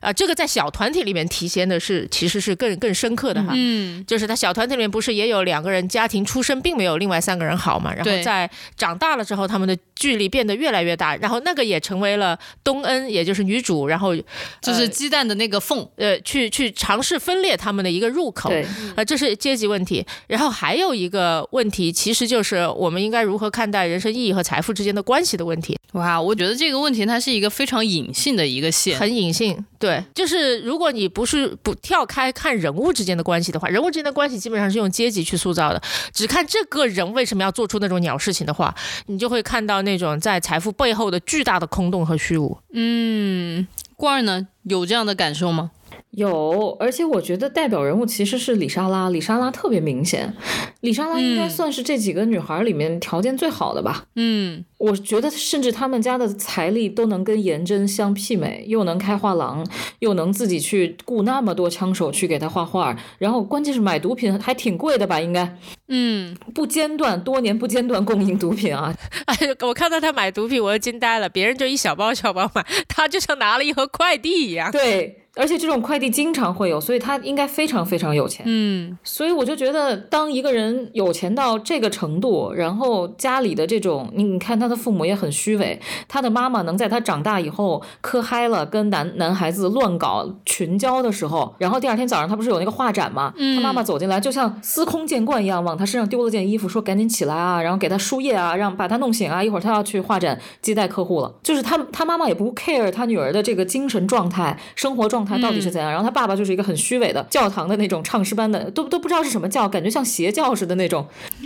[0.00, 3.52] 啊、这个在小团体里面体现的是其实是更更深刻的哈。
[3.54, 14.14] 嗯，就是他小团体里面不是也有两个人家庭出身并没有另外三个人好嘛，然后在长大了之后，他们的距离变得越来越大，然后那个也成为了东恩，也就是女主，然后
[14.60, 18.48] 就是鸡蛋的那个缝，呃去去尝试分裂他们的一个入口。
[18.48, 20.04] 对，啊，这是阶级问题。
[20.26, 29.64] 然后还有一个问题，其实就是我们应该如何看待人生意义和财富之间的关系的问题，哇，我觉得这个问题它是一个非常隐性的一个线，很隐性。
[29.78, 35.82] 对，就是如果你不是不跳开看人物之间的关系的话，人物之间的关系基本上是用阶级去塑造的。
[36.12, 38.74] 只看这个人为什么要做出那种鸟事情的话，
[39.06, 42.56] 你就会看到那种在财富背后的巨大的空洞和虚无。
[42.72, 45.70] 嗯，罐儿呢有这样的感受吗？
[46.16, 50.32] 有，而且我觉得代表人物其实是李莎拉，李莎拉特别明显，
[50.80, 54.04] 李莎拉应该嗯算是这几个女孩里面条件最好的吧。
[54.14, 59.66] 嗯，我觉得甚至他们家的财力都能跟颜真相媲美，又能开画廊，
[59.98, 65.20] 又能自己去雇那么多枪手去给她画画，然后关键是买毒品还挺贵的吧？
[65.20, 68.94] 应该嗯，不间断，多年不间断供应毒品啊！
[69.26, 71.28] 哎，我看到她买毒品，我就惊呆了。
[71.28, 74.70] 别人就一小包小包买，她就像拿了一盒快递一样。
[74.70, 75.23] 对。
[75.36, 78.44] 而且这种快递经常会有，所以他应该非常非常有钱。
[78.48, 93.32] 嗯，所以我就觉得，当一个人有钱到这个程度，然后家里的这种，你你看他的父母也很虚伪，他的妈妈能在他长大以后磕嗨了，跟男男孩子乱搞群交的时候，然后第二天早上他不是有那个画展吗？
[93.56, 101.34] 他妈妈走进来就像司空见惯一样，往他身上丢了件衣服，说赶紧起来啊，然后给他输液啊，让把他弄醒啊，一会儿他要去画展接待客户了。
[101.42, 111.06] 就是他他妈妈也不 care 他女儿的这个精神状态、生活状态到底是怎样，然后他爸爸就是一个很虚伪的教堂的那种唱诗班的，都都不知道是什么教，感觉像邪教似的那种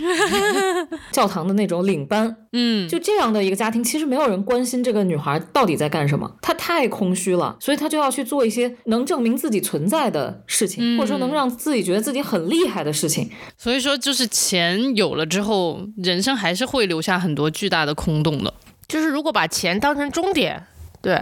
[1.11, 2.35] 教堂的那种领班。
[2.51, 13.29] 嗯，就这样的一个家庭，其实没有人关心这个女孩到底在干什么，她太空虚了，所以她就要去做一些能证明自己存在的事情，或者说能让自己觉得自己很厉害的事情。
[13.57, 18.51] 所以说就是钱有了之后，人生还是会留下很多巨大的空洞的。
[18.87, 20.65] 就是如果把钱当成终点，
[21.01, 21.21] 对。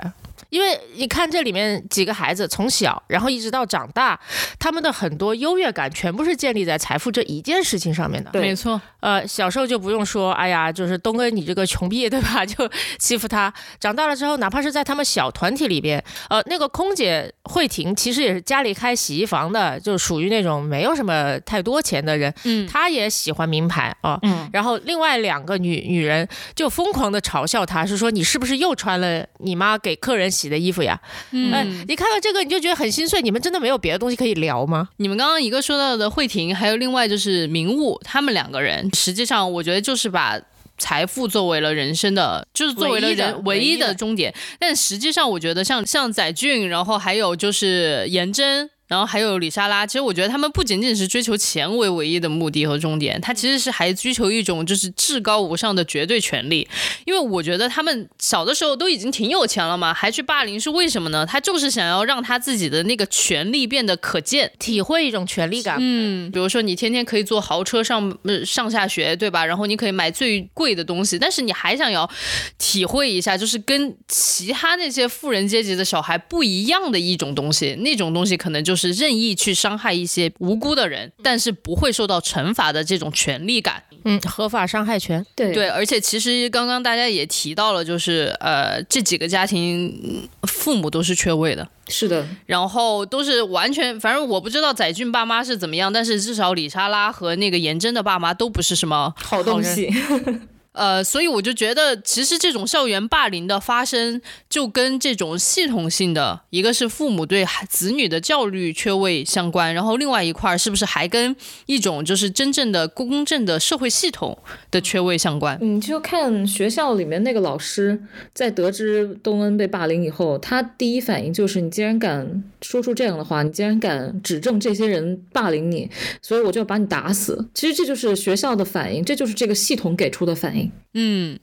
[0.50, 4.20] 因为你看这里面几个孩子从小，然后一直到长大，
[4.60, 8.32] 他们的很多优越感全部是建立在财富这一件事情上面的。
[8.32, 12.46] 对没错，呃，小时候就不用说，哎呀，就是东哥你这个穷逼，对吧？
[12.48, 13.54] 就欺负他。
[13.80, 24.18] 长大了之后，哪怕是在他们小团体里边，呃，那个空姐慧婷其实也是家里开洗衣房的，就属于那种没有什么太多钱的人，嗯，她也喜欢名牌啊。
[24.22, 31.00] 嗯，然后另外两个女女人就疯狂的嘲笑她，是说你是不是又穿了你妈给客人洗的衣服呀？
[31.32, 33.22] 嗯哎，你看到这个你就觉得很心碎。
[33.22, 34.90] 你们真的没有别的东西可以聊吗？
[34.98, 40.40] 你们刚刚一个说到的慧婷，还有另外就是明悟，他们两个人，实际上我觉得就是把
[40.78, 44.34] 财富作为了人生的，就是作为了人唯一的的终点。
[44.60, 48.70] 但实际上，我觉得像像载俊，然后还有就是颜真。
[48.88, 56.68] 然后还有李莎拉，其实我觉得他们不仅仅是追求钱为唯一的目的和终点，他其实是还追求一种就是至高无上的绝对权利。
[57.06, 61.26] 因为我觉得他们小的时候都已经挺有钱了嘛，还去霸凌是为什么呢？
[61.26, 64.52] 他就是想要让他自己的那个权利变得可见。
[64.60, 65.78] 体会一种权利感。
[65.80, 69.46] 嗯，比如说你天天可以坐豪车上呃上下学，对吧？
[69.46, 72.10] 然后你可以买最贵的东西，但是你还想要
[72.58, 77.76] 体会一下，就是跟其他那些富人阶级的小孩不一样的一种东西。
[77.80, 83.82] 那种东西可能就是任意去伤害一些无辜的人，但是不会受到惩罚的这种权利感。
[84.04, 85.26] 嗯，合法伤害权。
[85.36, 91.68] 对对，而且其实刚刚大家也提到了，就是呃这几个家庭嗯父母都是缺位的。
[91.90, 99.90] 是的，然后都是完全，反正我不知道载俊爸妈是怎么样，但是至少李莎拉和那个严真的爸妈都不是什么好东西。
[100.78, 111.36] 呃，所以我就觉得，其实这种校园霸凌的发生，就跟这种系统性的，一个是父母对子女的教育缺位相关，然后另外一块儿是不是还跟
[111.66, 114.38] 一种就是真正的公正的社会系统
[114.70, 115.58] 的缺位相关？
[115.60, 118.00] 你就看学校里面那个老师，
[118.34, 125.90] 在得知东恩被霸凌以后，他第一反应就是：你竟然敢说出这样的话，你竟然敢指证这些人霸凌你，
[126.22, 127.48] 所以我就要把你打死。
[127.54, 130.67] 其实这就是学校的反应，这就是这个系统给出的反应。
[130.94, 131.40] 嗯，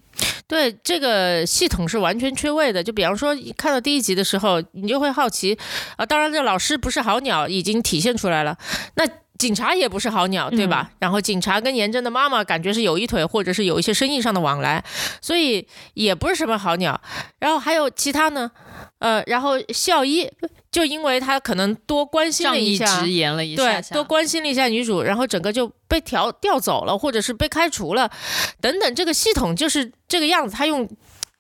[0.47, 2.83] 对这个系统是完全缺位的。
[2.83, 5.57] 就比方说，看到第一集的时候，你就会好奇，
[5.97, 8.57] 啊，当然这老师不是好鸟，已经体现出来了。
[8.97, 9.05] 那
[9.37, 10.91] 警察也不是好鸟，对吧？
[11.01, 14.83] 然后警察跟严正的妈妈感觉是有一腿，或者是有一些生意上的往来，
[15.21, 17.01] 所以也不是什么好鸟。
[17.41, 18.51] 然后还有其他呢，
[18.98, 20.30] 呃，然后校医
[20.70, 28.11] 就因为他可能多关心了一下，直言了一对下，对，多关心了一下女主，然后整个就被调调走了，或者是被开除了，
[28.61, 28.94] 等等。
[28.94, 30.88] 这个系统就是这个样子，他用。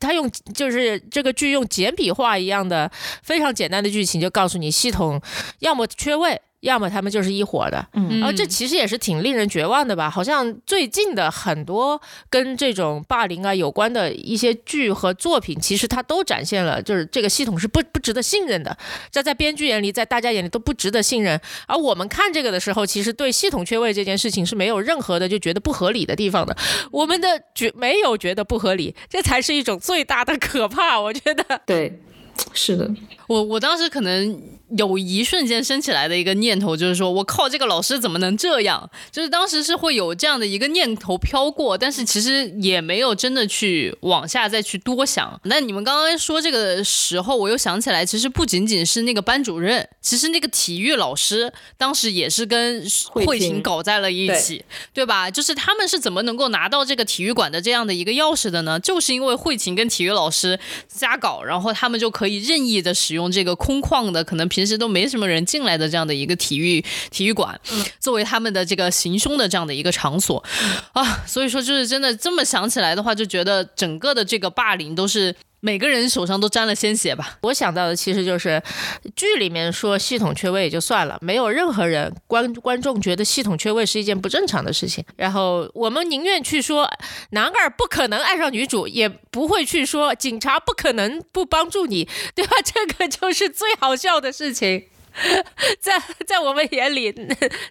[0.00, 2.90] 他用就是这个剧用简笔画一样的
[3.22, 5.18] 非常简单的剧情，就告诉你系统
[5.60, 7.86] 要么缺位，要么他们就是一伙的。
[7.92, 10.08] 嗯然后这其实也是挺令人绝望的吧？
[10.10, 12.00] 好像最近的很多
[12.30, 18.76] 跟这种霸凌啊有关的一些剧和作品，其实它都展现了，就是这个系统是不不值得信任的。
[19.10, 21.40] 这在编剧眼里，在大家眼里都不值得信任。
[21.66, 26.56] 而我们看这个的时候，其实对系统缺位这件事情是没有任何的就觉得不合理的地方的。
[26.90, 30.98] 我们的觉没有觉得不合理，这才是一种最大的可怕。
[30.98, 32.00] 我觉得，对，
[32.52, 32.90] 是的，
[33.26, 34.40] 我我当时可能
[34.76, 38.90] 有一瞬间升起来的一个念头，就是说我靠，这个老师怎么能这样？
[39.12, 45.38] 就是当时是会有这样的一个念头飘过，但是其实也没有真的去往下再去多想。
[45.44, 55.30] 那你们刚刚说这个时候，我又想起来，其实不仅仅是那个班主任，其实那个体育老师当时也是跟慧琴搞在了一起，对吧？
[55.30, 58.80] 就是他们是怎么能够拿到这个体育馆的这样的一个钥匙的呢？
[58.80, 64.48] 就是因为慧琴跟体育老师瞎搞，然后他们就可以任意的使用这个空旷的可能。
[64.54, 67.60] 平时都没什么人进来的这样的一个体育体育馆，
[67.98, 70.40] 作为他们的这个行凶的这样的一个场所。
[70.92, 75.34] 啊，所以说就是真的这么想起来的话，就觉得整个的这个霸凌都是
[75.64, 77.38] 每个人手上都沾了鲜血吧。
[77.40, 78.62] 我想到的其实就是
[79.16, 85.02] 剧里面说系统缺位也就算了，没有任何人观观众觉得系统缺位是一件不正常的事情。
[85.16, 86.86] 然后我们宁愿去说
[87.30, 92.56] 男二不可能爱上女主，也不会去说警察不可能不帮助你，对吧？
[92.62, 94.84] 这个就是最好笑的事情。
[95.80, 97.10] 在在我们眼里，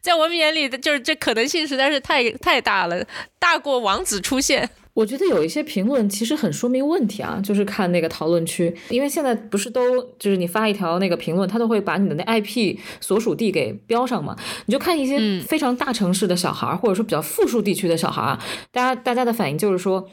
[0.02, 3.06] 在我们眼里的就是这可能性实在是太太大了，
[3.38, 4.68] 大过王子出现。
[4.94, 14.36] 我觉得有一些评论其实很说明问题啊，就是看那个讨论区，因为现在不是都就是你发一条那个评论，他都会把你的那 IP 所属地给标上嘛。
[14.66, 18.40] 你就看一些非常大城市的小孩，或者说比较富庶地区的小孩啊，
[18.72, 20.08] 大家大家的反应就是说。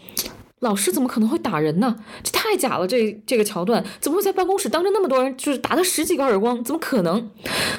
[0.60, 1.96] 老师怎么可能会打人呢？
[2.22, 2.86] 这太假了！
[2.86, 6.62] 这这个桥段怎么会在办公室当着那么多人，就是打了十几个耳光？
[6.62, 7.30] 怎么可能？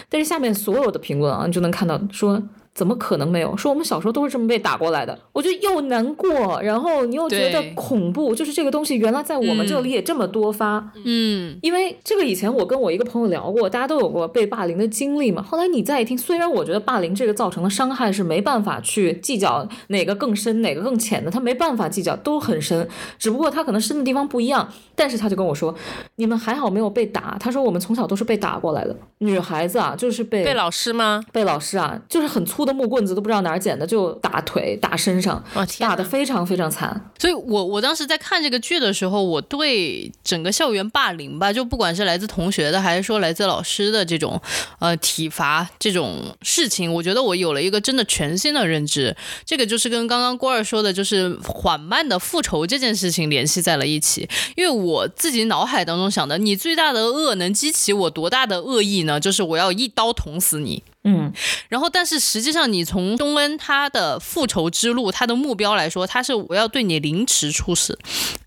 [0.10, 2.42] 但是下面所有的评论啊，你就能看到说。
[2.74, 3.56] 怎么可能没有？
[3.58, 10.92] 说我们小时候都是这么被打过来的，我觉得又难过，然后你又觉得恐怖，就是这个东西原来在我们这里也这么多发。
[11.04, 15.44] 嗯，因为这个以前我跟我一个朋友聊过，大家都有过被霸凌的经历嘛。
[15.44, 22.88] 后来你再一听，虽然我觉得霸凌这个造成的伤害是没办法去计较哪个更深哪个更浅的，他没办法计较，都很深，
[23.20, 24.70] 只不过他可能深的地方不一样。
[24.96, 25.76] 但是他就跟我说，
[26.16, 27.36] 你们还好没有被打。
[27.38, 31.22] 他说我们从小都是被打过来的，女孩子啊就是被被老师吗？
[31.34, 32.61] 被老师啊，就是很粗。
[32.62, 35.44] 粗的木棍子都不知道哪儿捡的，就打腿、打身上，
[35.80, 37.10] 打的非常非常惨。
[37.18, 44.40] 所以，我我当时在看这个剧的时候，我对整个校园霸凌吧，就不管是来自同学的，还是说来自老师的这种
[44.78, 49.16] 呃体罚这种事情，我觉得我有了一个真的全新的认知。
[49.44, 54.30] 这个就是跟刚刚郭二说的，就是缓慢的复仇这件事情联系在了一起。
[54.56, 59.20] 因为我自己脑海当中想的，你最大的恶能激起我多大的恶意呢？
[59.20, 60.84] 就是我要一刀捅死你。
[61.04, 61.32] 嗯，
[61.70, 67.98] 然后，但是实际上，你从东恩他的复仇之路，他的目标来说，他是我要对你凌迟处死，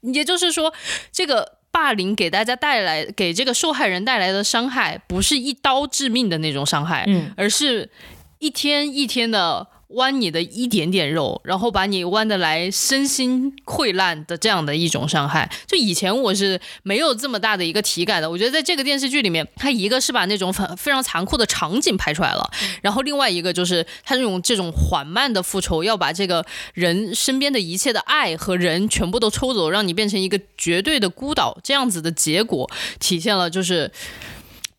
[0.03, 0.73] 也就是说，
[1.11, 7.91] 这个霸凌给大家带来，给这个受害人带来的伤害，不是一刀致命的那种伤害，嗯，而是
[8.39, 9.67] 一天一天的。
[9.95, 18.31] 剜你的一点点肉，然后把你剜的来身心溃烂的这样的一种伤害，就以前我是没有这么大的一个体感的。
[18.31, 22.51] 我觉得在这个电视剧里面，它一个是把那种很非常残酷的场景拍出来了，
[22.83, 33.91] 然后另外一个就是它这种这种缓慢的复仇，要把这个人身边的一切的爱和人全部都抽走，让你变成一个绝对的孤岛，这样子的结果体现了就是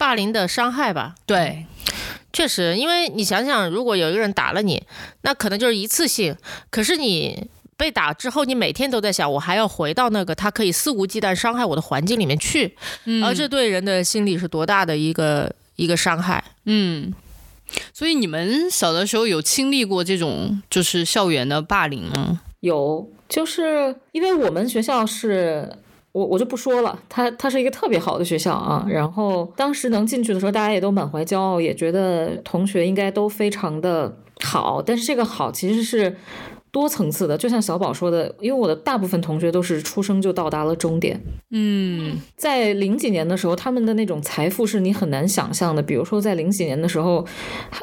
[0.05, 1.15] 霸凌的伤害吧？
[1.25, 1.65] 对。
[2.31, 4.83] 确实，因为你想想，如果有一个人打了你，
[5.23, 6.35] 那可能就是一次性。
[6.69, 12.77] 可是你被打之后，你每天都在想，我还要回到那个他可以肆无忌惮伤害我的环境里面去，
[13.23, 16.43] 而这对人的心理是多大的一个一个伤害。
[16.65, 17.11] 嗯，
[17.91, 22.41] 所以你们小的时候有经历过这种就是校园的霸凌吗？
[22.59, 25.67] 有，就是因为我们学校是。
[26.15, 28.85] 我我就不说了，它它是一个特别好的学校啊。
[28.89, 34.81] 然后当时能进去的时候，大家也都满怀骄傲，也觉得同学应该都非常的好。
[34.81, 36.15] 但是这个好其实是。
[36.75, 41.17] 多层次的，就像小宝说的，因为我的大部分同学都是出生就到达了终点。
[41.51, 45.81] 嗯，在零几年的时候，他们的那种财富是你很难想象的。
[45.81, 47.25] 比如说，在零几年的时候，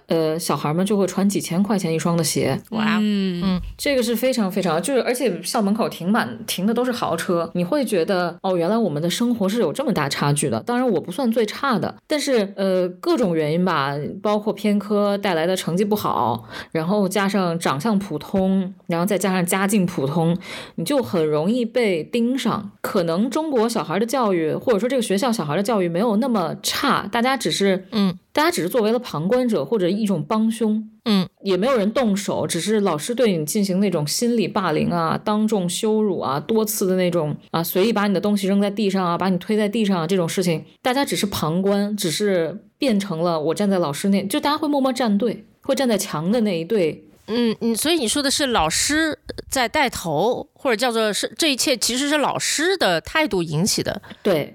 [0.09, 2.61] 呃，小孩们就会穿几千块钱一双的鞋。
[2.73, 10.61] 哇，嗯嗯，这个是非常非常，就是而且校门口停满停的都是豪车，你会觉得哦，原来我们的生活是有这么大差距的。
[10.61, 18.75] 当然，我不算最差的，但是呃，各种原因吧，包括偏科带来的成绩不好，然后加上长相普通。
[18.87, 20.37] 然后再加上家境普通，
[20.77, 22.73] 你就很容易被盯上。
[22.81, 47.05] 可能中国小孩的教育，或者说这个学校小孩的教育没有那么差，大家只是，嗯，大家只是作为了旁观者或者一种帮凶，嗯，也没有人动手，只是老师对你进行那种心理霸凌啊，当众羞辱啊，多次的那种啊，随意把你的东西扔在地上啊，把你推在地上啊，这种事情，大家只是旁观，只是变成了我站在老师那，就大家会默默站队，会站在墙的那一队。
[47.35, 49.19] 嗯，你所以你说的是老师
[49.49, 54.03] 在带头，或者叫做是这一切其实是老师的态度引起的。
[54.23, 54.55] 对，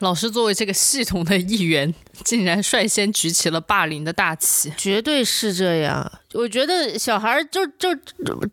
[0.00, 1.94] 老师作为这个系统的一员，
[2.24, 4.72] 竟然率先举起了霸凌的大旗。
[4.76, 6.10] 绝对是这样。
[6.32, 7.88] 我觉得小孩儿就就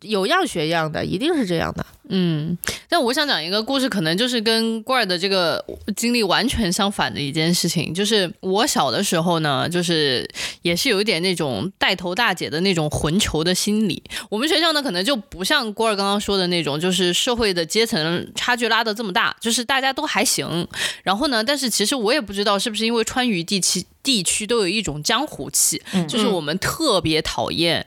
[0.02, 1.86] 有样学样的，一定是这样的。
[2.10, 2.58] 嗯，
[2.90, 5.64] 但我想讲一个故事，可能就是跟郭儿的这个
[5.96, 7.94] 经历完全相反的一件事情。
[7.94, 10.28] 就是我小的时候呢，就是
[10.64, 14.02] 也是有一点那种带头大姐的那种混球的心理。
[14.30, 20.68] 我们学校呢，可能就不像郭儿刚刚说的那种，就是社会的阶层差距拉得这么大，就是大家都还行。
[21.04, 27.86] 然后呢，但是其实我也不知道是不是因为川渝地区地区都有一种江湖气，就是我们特别讨厌。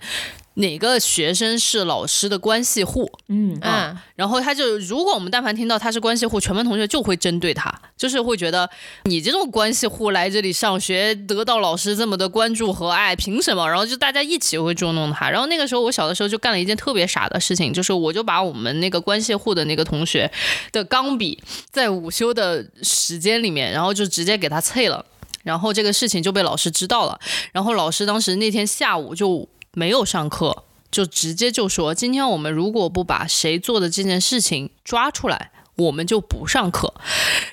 [0.55, 3.11] 哪个学生是老师的关系户？
[3.29, 8.69] 嗯嗯，然后他就，如果我们但凡听到他是关系户，全班同学就会针对他，就是会觉得
[9.05, 13.67] 你这种关系户来这里上学，得到老师这么的关注和爱，凭什么？
[13.69, 15.31] 然后就大家一起会捉弄他。
[15.31, 20.31] 然后那个时候，我小的时候就干了一件特别傻的事情，就是我就把我们那个关系户的那个同学
[20.73, 25.07] 的钢笔，在午休的时间里面，然后就直接给他碎了。
[25.43, 27.19] 然后这个事情就被老师知道了。
[27.53, 29.49] 然后老师当时那天下午就。
[29.73, 36.93] 没有上课，就直接就说：今天我们如果不把谁做的这件事情抓出来，我们就不上课。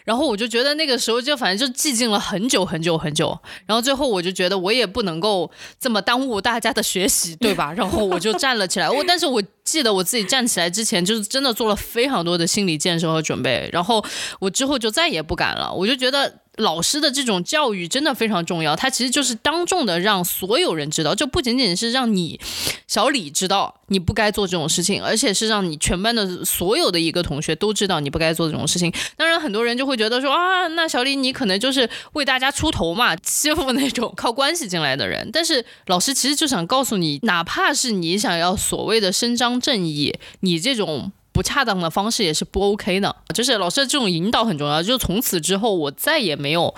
[0.04, 3.40] 然后我就觉得那个时候就反正就寂静了很久很久很久。
[3.68, 7.72] 然后最后我就觉得我也不能够这么耽误大家的学习，对吧？
[7.78, 8.90] 然后我就站了起来。
[8.90, 13.70] 我但是我记得我自己站起来之前，就是真的做了非常多的心理建设和准备。
[13.72, 14.04] 然后
[14.40, 15.72] 我之后就再也不敢了。
[15.72, 16.40] 我就觉得。
[16.58, 22.40] 老师的这种教育真的非常重要，他其实就是当众的让所有人知道，就不仅仅是让你
[22.88, 28.92] 小李知道你不该做这种事情，而且是让你全班的所有的一个同学都知道你不该做这种事情。
[29.16, 35.30] 当然，很多人就会觉得说啊，那小李你可能就是为大家出头嘛，欺负那种靠关系进来的人。
[35.32, 41.12] 但是老师其实就想告诉你，哪怕是你想要所谓的伸张正义，你这种。
[41.38, 44.82] 不恰当的方式也是不 OK 的，就是老师的这种引导很重要。
[44.82, 46.74] 就从此之后，我再也没有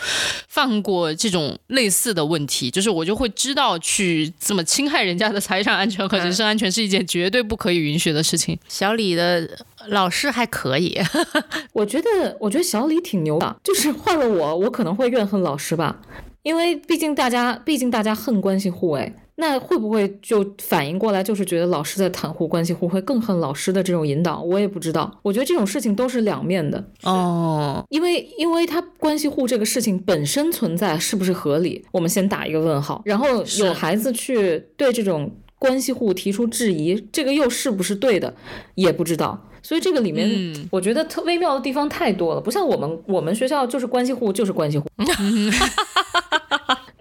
[0.50, 8.60] 犯过这种类似的问题，就是我就会知道去这么侵害人家的财产安全和人身安全是一件绝对不可以允许的事情。
[8.68, 9.50] 小李的
[9.88, 11.00] 老师还可以，
[11.72, 13.56] 我觉得，我觉得小李挺牛的。
[13.64, 15.96] 就是换了我，我可能会怨恨老师吧，
[16.44, 19.14] 因为毕竟大家，毕竟大家恨关系户，哎。
[19.40, 24.42] 那会不会就反应过来，就是觉得老师在袒护关系户，会更恨老师的这种引导？
[24.42, 25.10] 我也不知道。
[25.22, 31.86] 我觉得这种事情都是两面的哦，因为因为他关系户这个事情本身存在是不是合理？
[31.94, 33.02] 我们先打一个问号。
[33.06, 33.26] 然后
[33.60, 38.36] 有孩子去对这种关系户提出质疑，这个又是不是对的？
[38.76, 39.46] 也不知道。
[39.64, 44.86] 所以这个里面，我觉得特微妙的地方太多了，不像我们我们学校就是关系户就是关系户。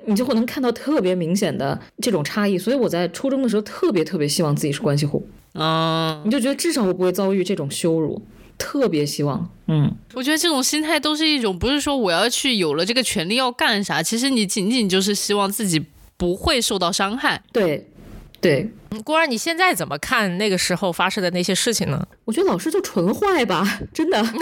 [0.08, 8.22] 你就会能看到特别明显的这种差异，所以我在初中的时候特别特别希望自己是关系户，啊，你就觉得至少我不会遭遇这种羞辱，
[8.56, 15.84] 特别希望，嗯，我觉得这种心态都是一种，不是说我要去有了这个权利要干啥，其实你仅仅就是希望自己
[16.16, 17.86] 不会受到伤害，对，
[18.40, 18.70] 对，
[19.04, 22.08] 郭儿，你现在怎么看那个时候发生的那些事情呢？
[22.24, 24.24] 我觉得老师就纯坏吧，真的。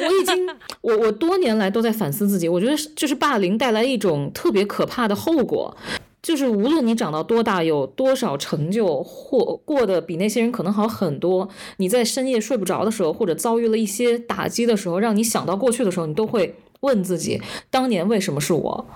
[0.00, 0.48] 我已经，
[0.80, 2.48] 我我多年来都在反思自己。
[2.48, 5.76] 我觉得就是霸凌带来一种特别可怕的后果，
[6.22, 17.40] 就是无论你长到多大，有多少成就，或过得比那些人可能好很多，你在深夜睡不着的时候，或者遭遇了一些打击的时候，让你想到过去的时候，你都会问自己：
[17.70, 18.86] 当年为什么是我？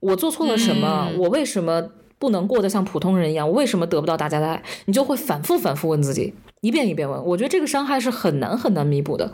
[0.00, 1.08] 我做错了什么？
[1.18, 1.82] 我为什么
[2.18, 3.48] 不能过得像普通人一样？
[3.48, 4.62] 我为什么得不到大家的爱？
[4.84, 7.24] 你就会反复反复问自己，一遍一遍问。
[7.24, 9.32] 我觉得这个伤害是很难很难弥补的。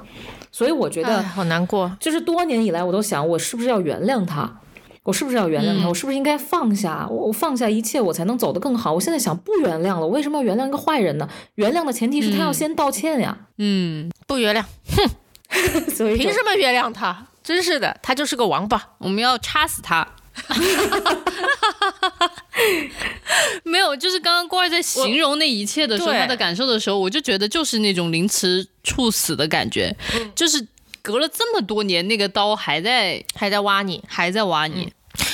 [0.53, 4.61] 所以我觉得好难过，就是多年以来我都想，我是不是要原谅他？
[5.03, 5.88] 我是不是要原谅他？
[5.88, 7.07] 我是不是应该放下？
[7.09, 8.92] 我放下一切，我才能走得更好。
[8.92, 11.28] 我现在想不原谅了，我为什么要原谅一个坏人呢？
[11.55, 13.36] 原谅的前提是他要先道歉呀。
[13.59, 14.62] 嗯，不原谅，
[14.94, 17.26] 哼，凭什么原谅他？
[17.42, 20.07] 真是的，他就是个王八，我们要插死他。
[23.62, 29.95] 没有，就是刚刚郭二在形容那一切的时候，他的感受的时候，我就觉得就是那种凌迟处死的感觉，
[30.35, 30.66] 就是
[31.03, 34.93] 隔了这么多年，那个刀还在还在挖你，还在挖你。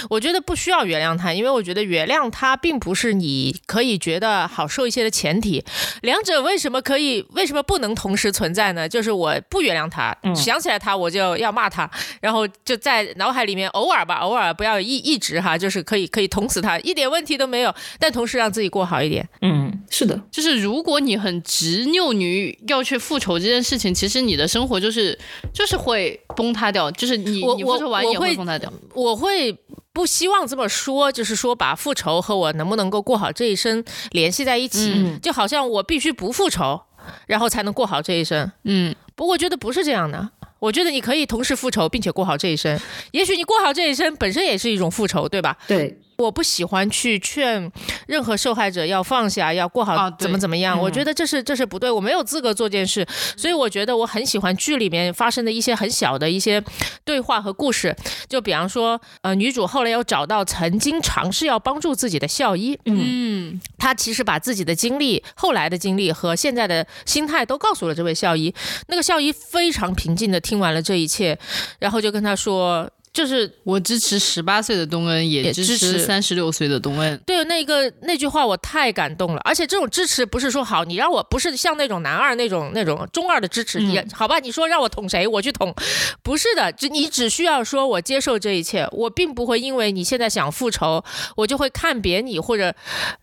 [0.08, 5.64] 我觉得不需要原谅他，因为我觉得原谅他并不是你可以觉得好受一些的前提。
[6.02, 8.88] 两者为什么可以，为什么不能同时存在呢？
[8.88, 17.74] 就是我不原谅他，想起来他我就要骂他，然后就在脑海里面偶尔吧，偶尔不要一一直哈，就是可以可以捅死他，一点问题都没有。
[17.98, 19.28] 但同时让自己过好一点。
[19.42, 25.18] 嗯，是的，就是如果你很执拗于要去复仇这件事情，其实你的生活就是
[25.52, 28.72] 就是会崩塌掉，就是你你复仇完也会崩塌掉。
[28.94, 29.56] 我会。
[29.92, 36.80] 不希望这么说，就是说把复仇和我能不能够过好这一生联系在一起，就好像我必须不复仇，
[37.26, 38.50] 然后才能过好这一生。
[38.64, 40.30] 嗯，不过我觉得不是这样的。
[40.58, 42.80] 我觉得你可以同时复仇，并且过好这一生。
[43.12, 45.56] 也许你过好这一生本身也是一种复仇，对吧？
[45.68, 47.70] 对，我不喜欢去劝
[48.06, 50.78] 任何受害者要放下，要过好怎么怎么样。
[50.78, 53.06] 嗯我觉得这是这是不对，我没有资格做这件事。
[53.36, 56.62] 所以我觉得我很喜欢剧里面发生的一些很小的一些
[57.04, 57.94] 对话和故事。
[58.28, 68.54] 就比方说，呃，女主后来又找到曾经尝试要帮助自己的校医，嗯她其实把自己的经历、后来的经历和现在的心态都告诉了这位校医。
[68.88, 71.38] 那个校医非常平静的听完了这一切，
[71.78, 77.18] 然后就跟她说，就是我支持十八岁的东恩，也支持持三十六岁的东恩。
[77.24, 84.38] 对那个那句话我太感动了，而且这种支持不是说好，你让我不是像那种男二那种那种中二的支持，也、好吧？
[84.38, 85.74] 你说让我捅谁，我去捅，
[86.22, 91.02] 不是的，只你只需要说我接受这一切，我并不会因为你现在想复仇，
[91.36, 92.74] 我就会看扁你或者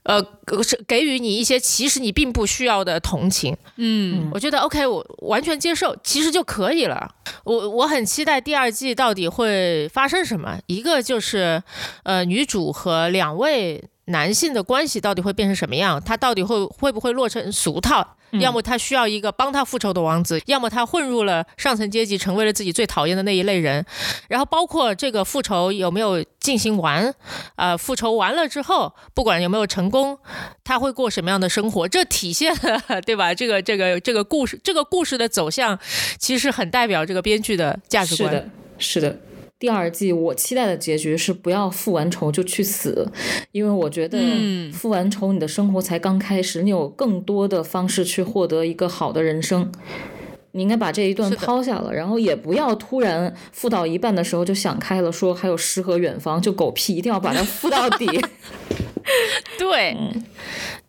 [0.02, 0.20] 呃
[0.64, 3.56] 是给予你一些其实你并不需要的同情。
[3.76, 7.08] 嗯，我觉得 OK，我完全接受，其实就可以了。
[7.44, 10.60] 我我很期待第二季到底会发生什么。
[10.68, 11.62] 一个就是，
[12.04, 16.02] 呃，女主和两位男性的关系到底会变成什么样？
[16.02, 18.18] 他到底会会不会落成俗套？
[18.40, 23.86] 要么他需要一个帮他复仇的王子，要么他混入了上层阶级，成为了自己最讨厌的那一类人。
[24.28, 27.14] 然后包括这个复仇有没有进行完，
[27.58, 30.18] 呃，复仇完了之后，不管有没有成功，
[30.64, 31.88] 他会过什么样的生活？
[31.88, 33.36] 这体现了 对吧？
[33.36, 35.78] 这个这个这个故事，这个故事的走向，
[36.18, 38.34] 其实很代表这个编剧的价值观。
[38.34, 39.33] 是的，是的。
[39.60, 43.10] 第二季我期待的结局是不要复完仇就去死，
[43.52, 49.72] 因为我觉得嗯复完仇你的生活才刚开始，你有更多的方式去获得一个好的人生。
[50.56, 58.06] 你应该把这一段抛下了，然后也不要突然复到一半的时候就想开了，说还有诗和远方，就狗屁，一定要把它复到底。
[59.58, 59.98] 对，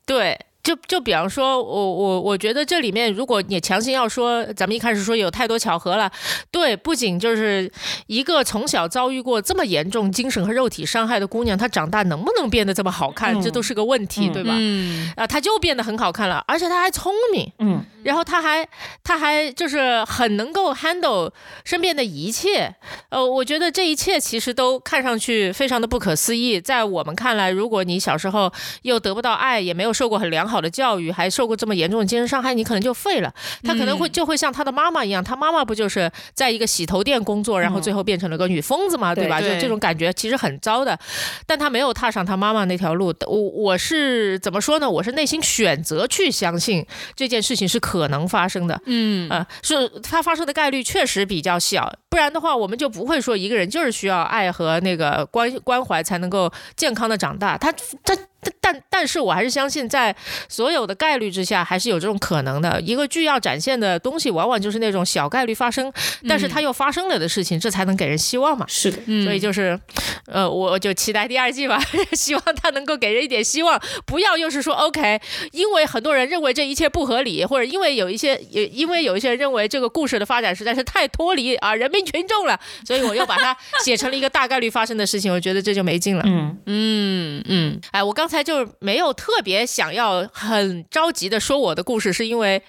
[0.04, 0.38] 对。
[0.64, 6.10] 就就比方说，我我我觉得这里面，如果你强行要说，咱们一开始说有太多巧合了，
[6.50, 7.70] 对，不仅就是
[8.06, 14.54] 一个从小遭遇过这么严重精神和肉体伤害的姑娘，她长大能不能变得这么好看，这都是个问题，嗯对吧？
[14.56, 18.66] 嗯，啊，她就变得很好看了，而且她还聪明，嗯，然后她还
[19.02, 21.30] 她还就是很能够 handle
[21.66, 22.74] 身边的一切，
[23.10, 26.58] 呃，我觉得这一切其实都看上去非常的不可思议。
[26.58, 28.50] 在我们看来，如果你小时候
[28.80, 33.32] 又得不到爱，也没有受过很良好的教育，还受过这么严重的精神伤害，你可能就废了。
[33.62, 39.40] 他可能会就会像他的妈妈一样，他妈妈不就是在一个洗头店工作，然后最后变成了个女疯子嘛，对吧？
[39.40, 40.98] 就这种感觉其实很糟的。
[41.46, 44.88] 但他没有踏上他妈妈那条路，我我是怎么说呢？
[44.88, 46.84] 我是内心选择去相信
[47.14, 48.80] 这件事情是可能发生的。
[48.86, 57.56] 嗯啊，是它发生的概率确实比较小，不然的话，我们就不会说一个人就是需要爱和那个关关怀才能够健康的长大。
[57.58, 57.72] 他
[58.04, 58.16] 他
[58.60, 60.14] 但但是我还是相信，在
[60.48, 62.80] 所有的概率之下，还是有这种可能的。
[62.80, 65.92] 一个剧要展现的东西，往往就是那种小概率发生，
[66.28, 68.64] 但是它又发生了的事情，这才能给人希望嘛。
[68.68, 69.78] 是的，嗯所以就是，
[70.26, 71.80] 呃，我就期待第二季吧，
[72.12, 75.20] 希望它能够给人一点希望，不要又是说 OK，
[75.52, 86.22] 因为很多人认为这一切不合理，或者因为有一些也因为有一些人认为这个故事的发展实在是太脱离啊人民群众了，所以我又把它写成了一个大概率发生的事情，我觉得这就没劲了。
[86.26, 92.62] 嗯，嗯嗯，哎，我刚才就没有特别想要很着急的说我的故事，是因为，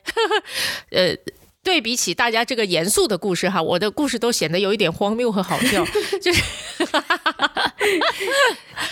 [0.91, 1.16] 呃。
[1.66, 5.84] 对比起大家这个严肃的故事哈，我的故事都显得有一点荒谬和好笑，
[6.22, 6.43] 就是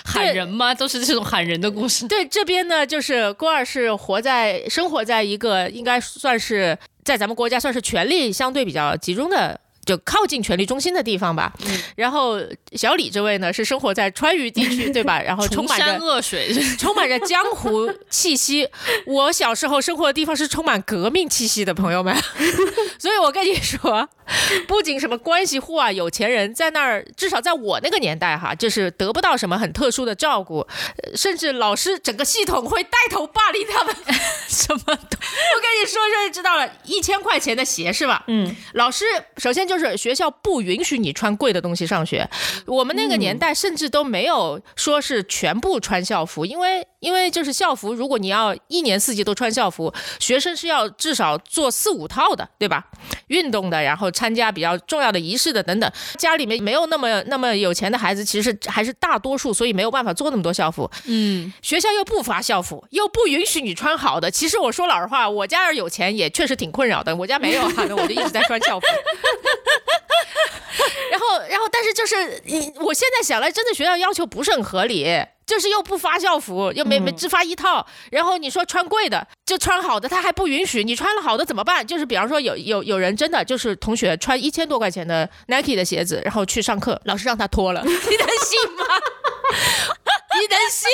[0.04, 0.74] 喊人吗？
[0.74, 2.08] 都是这种喊人的故事。
[2.08, 9.60] 对这边呢，就是郭二是活在生活在一个应该算是在咱们国家算是权力相对比较集中的。
[9.86, 11.52] 就靠近权力中心的地方吧，
[11.96, 12.40] 然后
[12.74, 15.20] 小李这位呢是生活在川渝地区，对吧？
[15.24, 18.68] 然后充满着山恶水， 充满着江湖气息。
[19.06, 22.16] 我小时候生活的地方是充满革命气息的，朋友们。
[22.98, 24.08] 所以我跟你说，
[24.68, 30.60] 不仅什么关系户啊、有钱人在那儿，至少在我那个年代哈，就是得不到什么很特殊的照顾，
[31.04, 33.94] 呃甚至老师整个系统会带头霸凌他们。
[34.48, 38.24] 什么都我跟你说，这就知道了，一千块钱的鞋是吧？
[38.28, 39.04] 嗯，老师
[39.38, 42.30] 首先就是学校不允许你穿贵的东西上学。
[42.66, 52.86] 我们那个年代甚至都没有说是全部穿校服，因为因为就是校服，如果你要一年四季都穿校服，学生是要至少做四五套的，对吧？
[53.28, 55.92] 运动的，然后参加比较重要的仪式的等等。
[56.18, 60.90] 家里面没有那么那么有钱的孩子，其实还是大多数，所以没有办法做那么多校服。
[61.06, 64.32] 嗯，学校又不发校服，又不允许你穿好的。
[64.32, 67.14] 其实我说老实话，我家要是有钱，也确实挺困扰的。
[67.14, 68.86] 我家没有啊，那我就一直在穿校服。
[71.12, 75.06] 然后，然后，但是就是你，我现在想来，真的学校要求不是很合理。
[75.46, 81.86] 就是又不发校服，又没没只发一套，然后你说穿贵的就穿好的，他还不允许你穿了好的怎么办？
[81.86, 88.86] 就是比方说有有有人真的就是同学穿一千多块钱的 Nike 的鞋子，然后去上课，老师让他脱了， 你能信吗？
[90.34, 90.90] 你能信？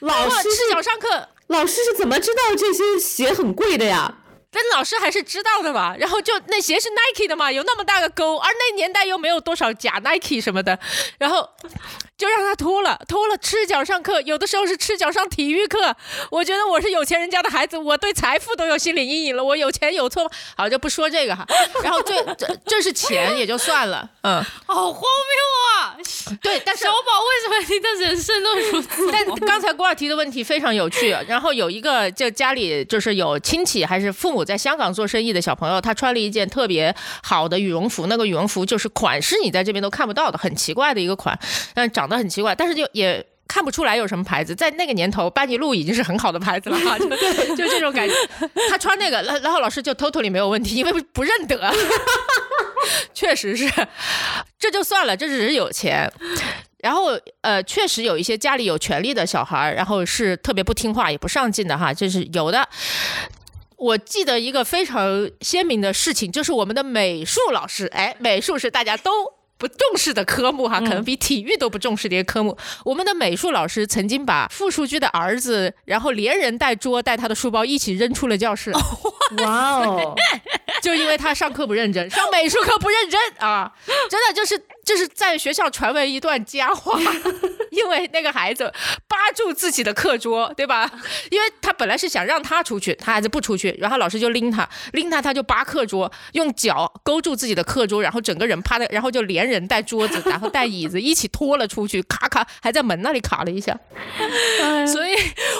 [0.00, 4.14] 老师赤脚上课，老师是怎么知道这些鞋很贵的呀？
[4.50, 5.96] 但老师还是知道的嘛。
[5.96, 10.78] 然后就那鞋是 Nike 的嘛，有那么大个勾，而那年代又没有多少假 Nike 什么的，
[11.18, 11.48] 然后
[12.18, 15.96] 就让他脱了，脱了赤脚上课，有的时候是赤脚上体育课。
[16.32, 19.44] 我觉得我是有钱人家的孩子，我对财富都有心理阴影了。
[19.44, 20.30] 我有钱有错吗？
[20.56, 21.46] 好，就不说这个哈。
[21.80, 25.96] 然后这这这是钱也就算了，嗯，好荒谬啊！
[26.42, 29.08] 对，但是小宝为什么你的人生都如此？
[29.12, 31.10] 但刚才郭二提的问题非常有趣。
[31.28, 36.92] 然后有一个就家里就是有亲戚还是父母在香港做生意的小朋友，他穿了一件特别
[37.22, 41.38] 好的羽绒服，那个羽绒服就是款式你在这边都看不到的，很奇怪的一个款，
[41.72, 43.24] 但长得很奇怪，但是就也。
[43.50, 47.08] 看不出来有什么牌子，在那个年头，班尼路已经是很好的牌子了哈，就
[47.56, 48.14] 就这种感觉。
[48.68, 51.58] 他穿那个，然然后老师就 totally 没有问题，因为不认得，
[53.14, 53.66] 确实是，
[54.58, 56.12] 这就算了，这只是有钱。
[56.80, 62.68] 然后呃，确实有一些家里有权利的小孩，然后是特别不听话也不上进的哈，这是有的。
[63.76, 69.10] 我记得一个非常鲜明的事情，就是我们的美术老师，哎，美术是大家都
[69.58, 72.56] 不重视的科目哈，可能比体育都不重视的一个科目。
[72.84, 78.72] 我们的美术老师曾经把傅树居的儿子，然后连人带桌带他的书包一起扔出了教室，
[79.42, 80.14] 哇哦，
[80.80, 83.72] 就因为他上课不认真，上美术课不认真啊，
[84.08, 84.56] 真的就是
[84.88, 86.98] 就是在学校传闻一段佳话，
[87.70, 88.72] 因为那个孩子
[89.06, 90.90] 扒住自己的课桌，对吧？
[91.30, 103.78] 因为他本来是想让他出去，他孩子不出去，然后老师就拎他，拎他他就扒课桌，用脚勾住自己的课桌，然后整个人趴在，然后就连人带桌子，然后带椅子一起拖了出去，咔咔还在门那里卡了一下。
[104.90, 105.14] 所以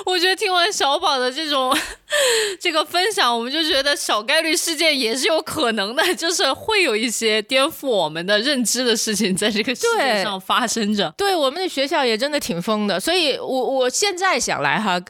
[0.07, 1.77] 我觉得听完小宝的这种
[2.59, 11.13] 这个分享，我们就觉得小概率事件也是有可能的，就是会有一些颠覆我们的认知的事情在这个世界上发生着。
[11.17, 15.01] 对我们的学校也真的挺疯的，所以我我现在想来哈，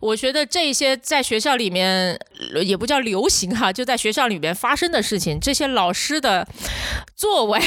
[0.00, 2.18] 我觉得这些在学校里面
[2.54, 6.46] 呃也不叫流行哈，就在学校里面发生的事情，这些老师的
[7.16, 7.60] 作为，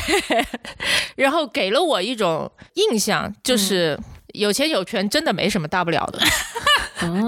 [1.16, 4.00] 然后给了我一种印象，就是
[4.34, 6.20] 有钱有权真的没什么大不了的。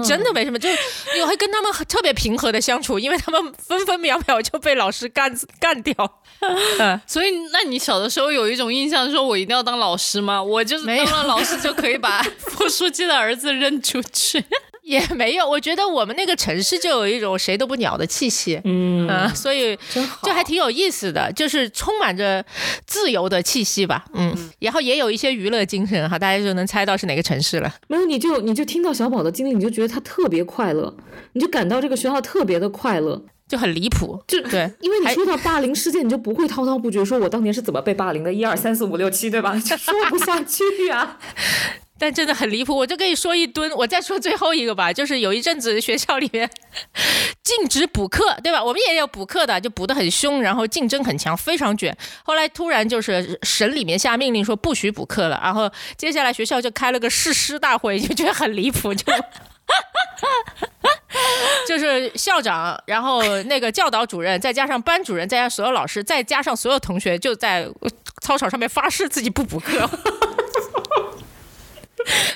[0.02, 5.94] 真的没什么，就你会跟他们特别平和的相处，因为他们分分秒秒就被老师干干掉。
[6.78, 10.42] 嗯， 所以，那你小的时候有一种印象，说我一定要当老师吗？
[10.42, 14.44] 我就是当了老师就可以把副书记的儿子扔出去。
[14.86, 18.60] 也没有，我觉得我们那个城市就有一种谁都不鸟的气息。
[18.64, 19.74] 嗯，嗯，所以，
[20.22, 22.44] 就还挺有意思的，就是充满着
[22.86, 27.74] 自由的气息吧，嗯，然后也有一些娱乐精神哈，大家就能猜到是哪个城市了。
[27.88, 30.94] 没有你就你就听到小宝的经历，你就觉得他特别快乐，
[31.32, 33.24] 你就感到这个学校特别的快乐。
[33.46, 39.54] 就很离谱，就对因为你说到霸凌事件，你就不会滔滔不绝说我当年是怎么被霸凌的，一二三四五六七，对吧？
[39.62, 41.18] 就说不下去呀、
[41.98, 43.70] 但真的很离谱，我就可以说一吨。
[43.76, 46.48] 我再说最后一个吧，就是有一阵子学校里面
[47.42, 48.62] 禁止补课，对吧？
[48.62, 51.96] 我们也有补课的，就补得很凶，然后竞争很强，非常卷。
[52.24, 59.04] 后来突然就是省里面下命令说不许补课了，然后接下来学校就开了个誓师大会，就觉得很离谱，就。
[61.66, 67.66] 就是校长，然后那个教导主任，再加上班主任，再加上所有老师，再加上所有同学，就在
[68.20, 69.88] 操场上面发誓自己不补课。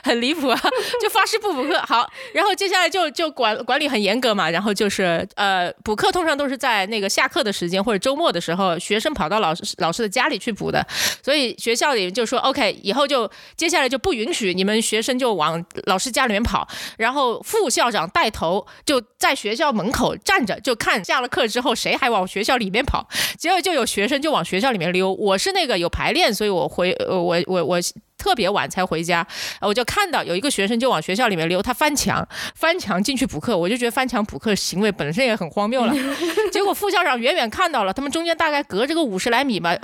[0.09, 0.59] 很离谱啊！
[1.03, 10.83] 就发誓不补课，好，然后接下来就就管管理很严格嘛，然后就是呃补课通常都是在那个下课的时间或者周末的时候，学生跑到老师老师的家里去补的，
[11.23, 23.07] 所以学校里就说 OK，以后就接下来就不允许你们学生就往老师家里面跑，然后副校长带头就在学校门口站着，就看下了课之后谁还往学校里面跑，
[23.37, 25.13] 结果就有学生就往学校里面溜。
[25.13, 27.79] 我是那个有排练，所以我回呃我我我。
[28.19, 29.27] 特别晚才回家，
[29.61, 35.95] 我就看到有一个学生就往学校里面溜，他翻墙，翻墙进去补课，我就觉得翻墙补课行为本身也很荒谬了。
[36.53, 39.75] 结果副校长远远看到了，他们中间大概隔着个五十来米吧，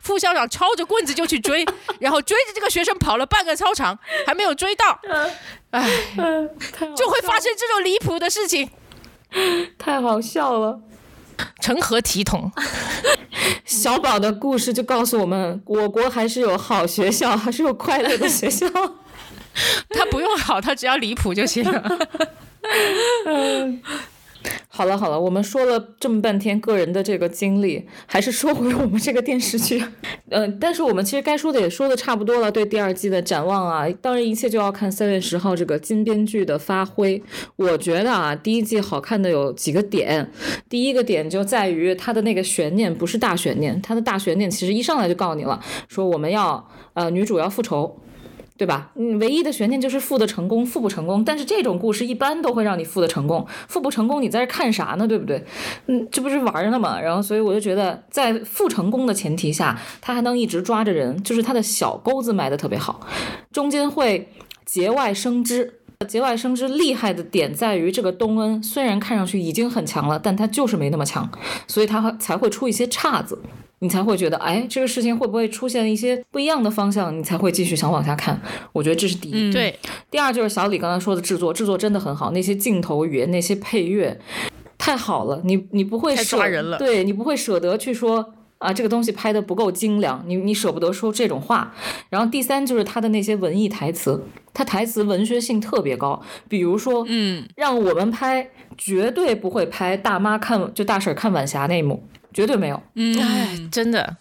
[0.00, 1.64] 副校长抄着棍子就去追，
[2.00, 4.98] 然后追着这个学生跑了半个操场，还没有追到，
[5.70, 5.88] 唉，
[6.96, 8.68] 就会发生这种离谱的事情，
[9.78, 10.80] 太好笑了。
[11.60, 12.52] 成何体统？
[13.64, 18.66] 小宝的故事就告诉我们，我国还是有好学校， 还是有快乐的学校。
[19.90, 21.98] 他不用好，他只要离谱就行了。
[24.68, 29.82] 好了好了，我们说了这么半天个人的这个经历，还是说回我们这个电视剧。
[30.30, 37.22] 嗯， 但是我们其实该说的也说的差不多了，对第二季的展望啊，当然一切就要看三月十号这个金编剧的发挥。
[37.56, 40.30] 我觉得啊，第一季好看的有几个点，
[40.68, 48.00] 第一个点就在于它的那个悬念不是大悬念，它的大悬念其实一上来就告诉你了，说我们要呃女主要复仇。
[48.56, 48.90] 对吧？
[48.94, 51.24] 嗯，唯一的悬念就是复的成功，复不成功。
[51.24, 55.08] 但是这种故事一般都会让你复的成功，复不成功你在这看啥呢？
[55.08, 55.44] 对不对？
[55.86, 57.00] 嗯，这不是玩呢吗？
[57.00, 63.06] 然后，所以我就觉得，在复成功的前提下，他还能一直抓着人，就是他的小钩子埋的特别好，
[63.50, 64.28] 中间会
[64.64, 65.80] 节外生枝。
[66.08, 71.26] 节外生枝厉害的点在于，这个东恩虽然看上去已经很强了，但他就是没那么强，
[71.66, 73.40] 所以他才会出一些岔子。
[73.84, 77.14] 你才会觉得，哎，这个事情会不会出现一些不一样的方向？
[77.14, 78.40] 你才会继续想往下看。
[78.72, 79.52] 我觉得这是第一。
[79.52, 79.78] 对，
[80.10, 84.18] 第二就是小李刚才说的制作，制作真的很好，那些镜头语言，那些配乐，
[84.78, 85.42] 太好了。
[85.44, 91.74] 你你不会抓人了，对你不会舍得去说啊，这个东西拍的不够精良，你你舍不得说这种话。
[92.08, 94.24] 然后第三就是他的那些文艺台词，
[94.54, 102.02] 他台词文学性特别高，比如说，嗯，让我们拍绝对不会拍大妈看就大婶看晚霞那一幕。
[102.34, 104.16] 绝对没有，嗯，哎，真的。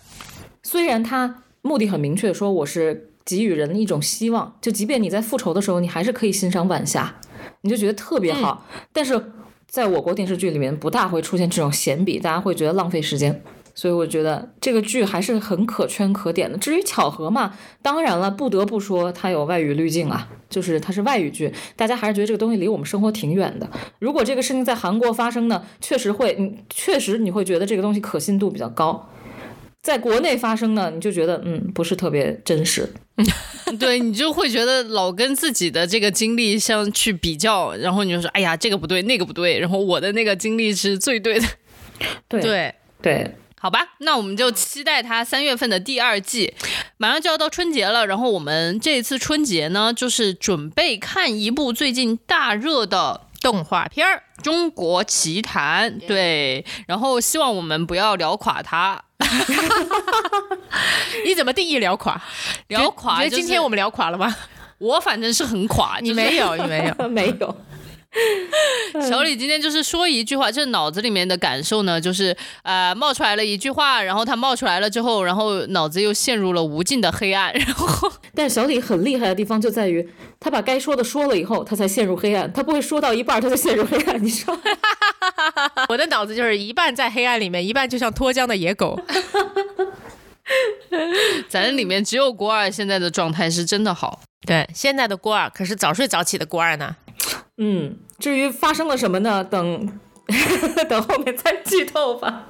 [0.61, 7.16] 虽然他目的很明确，说我是给予人一种希望，就即便你在复仇的时候，你还是可以欣赏晚霞，
[7.61, 8.66] 你就觉得特别好。
[8.93, 9.20] 但是
[9.68, 13.41] 在我国电视剧里面，不大会出现这种闲笔，大家会觉得浪费时间。
[13.76, 16.58] 所以我觉得这个剧还是很可圈可点的。
[16.58, 23.68] 至于巧合嘛，当然了，不得不说它有外语滤镜啊，就是它是外语剧，大家还是觉得这个东西离我们生活挺远的。
[24.00, 29.10] 如果这个事情在韩国发生呢，确实会，嗯，确实你会觉得这个东西可信度比较高。
[29.82, 32.88] 在国内发生呢，你就觉得嗯不是特别真实，
[33.78, 41.48] 对你就会觉得老跟自己的这个经历相去比较，然后你就说哎呀这个不对那个不对，然后我的那个经历是最对的，
[42.30, 43.32] 对对对。
[43.64, 46.53] 好吧，那我们就期待它三月份的第二季，
[46.97, 48.05] 马上就要到春节了。
[48.05, 55.97] 然后我们这次春节呢，就是准备看一部最近大热的动画片儿《中国奇谭》。
[56.05, 59.01] 对，然后希望我们不要聊垮它。
[61.26, 62.22] 你怎么定义聊垮？
[62.68, 63.24] 聊垮？
[63.24, 64.36] 觉得今天我们聊垮了吗？
[64.78, 65.99] 我反正是很垮。
[66.01, 67.55] 你没有，你没有， 没有。
[69.08, 77.54] 小李今天就是说一句话，这脑子里面的感受呢，就是呃冒出来了一句话，然后他冒出来了之后，然后脑子又陷入了无尽的黑暗。
[77.54, 80.08] 然后， 但小李很厉害的地方就在于，
[80.39, 84.24] 他把该说的说了以后，他才陷入黑暗，他不会说到一半他就陷入黑暗。
[84.24, 84.58] 你说，
[85.89, 88.99] 我的脑子就是一半在黑暗里面，一半就像脱缰的野狗。
[91.47, 94.22] 咱里面只有郭二现在的状态是真的好。
[94.45, 96.95] 对，现在的郭二可是早睡早起的郭二呢。
[97.58, 99.43] 嗯，至于发生了什么呢？
[99.43, 99.99] 等
[100.89, 102.45] 等后面再剧透吧。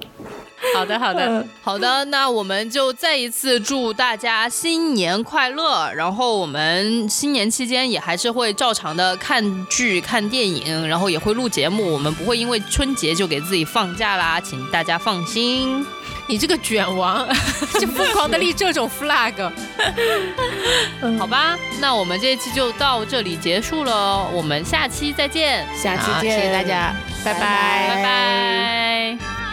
[0.74, 2.06] 好的，好的，好的。
[2.06, 5.92] 那我们就再一次祝大家新年快乐。
[5.92, 11.92] 然后我们新年期间也还是会照常的看剧、看电影，然后也会录节目。
[11.92, 15.84] 我们不会因为春节就给自己放假啦，请大家放心。
[16.26, 17.28] 你这个卷王，
[17.80, 19.50] 就疯狂的立这种 flag，
[21.18, 21.56] 好吧？
[21.80, 26.94] 那我们这一期就到这里结束了，我们下期再见，下期见，谢谢大家，
[27.24, 29.18] 拜拜，拜拜。
[29.40, 29.43] 一。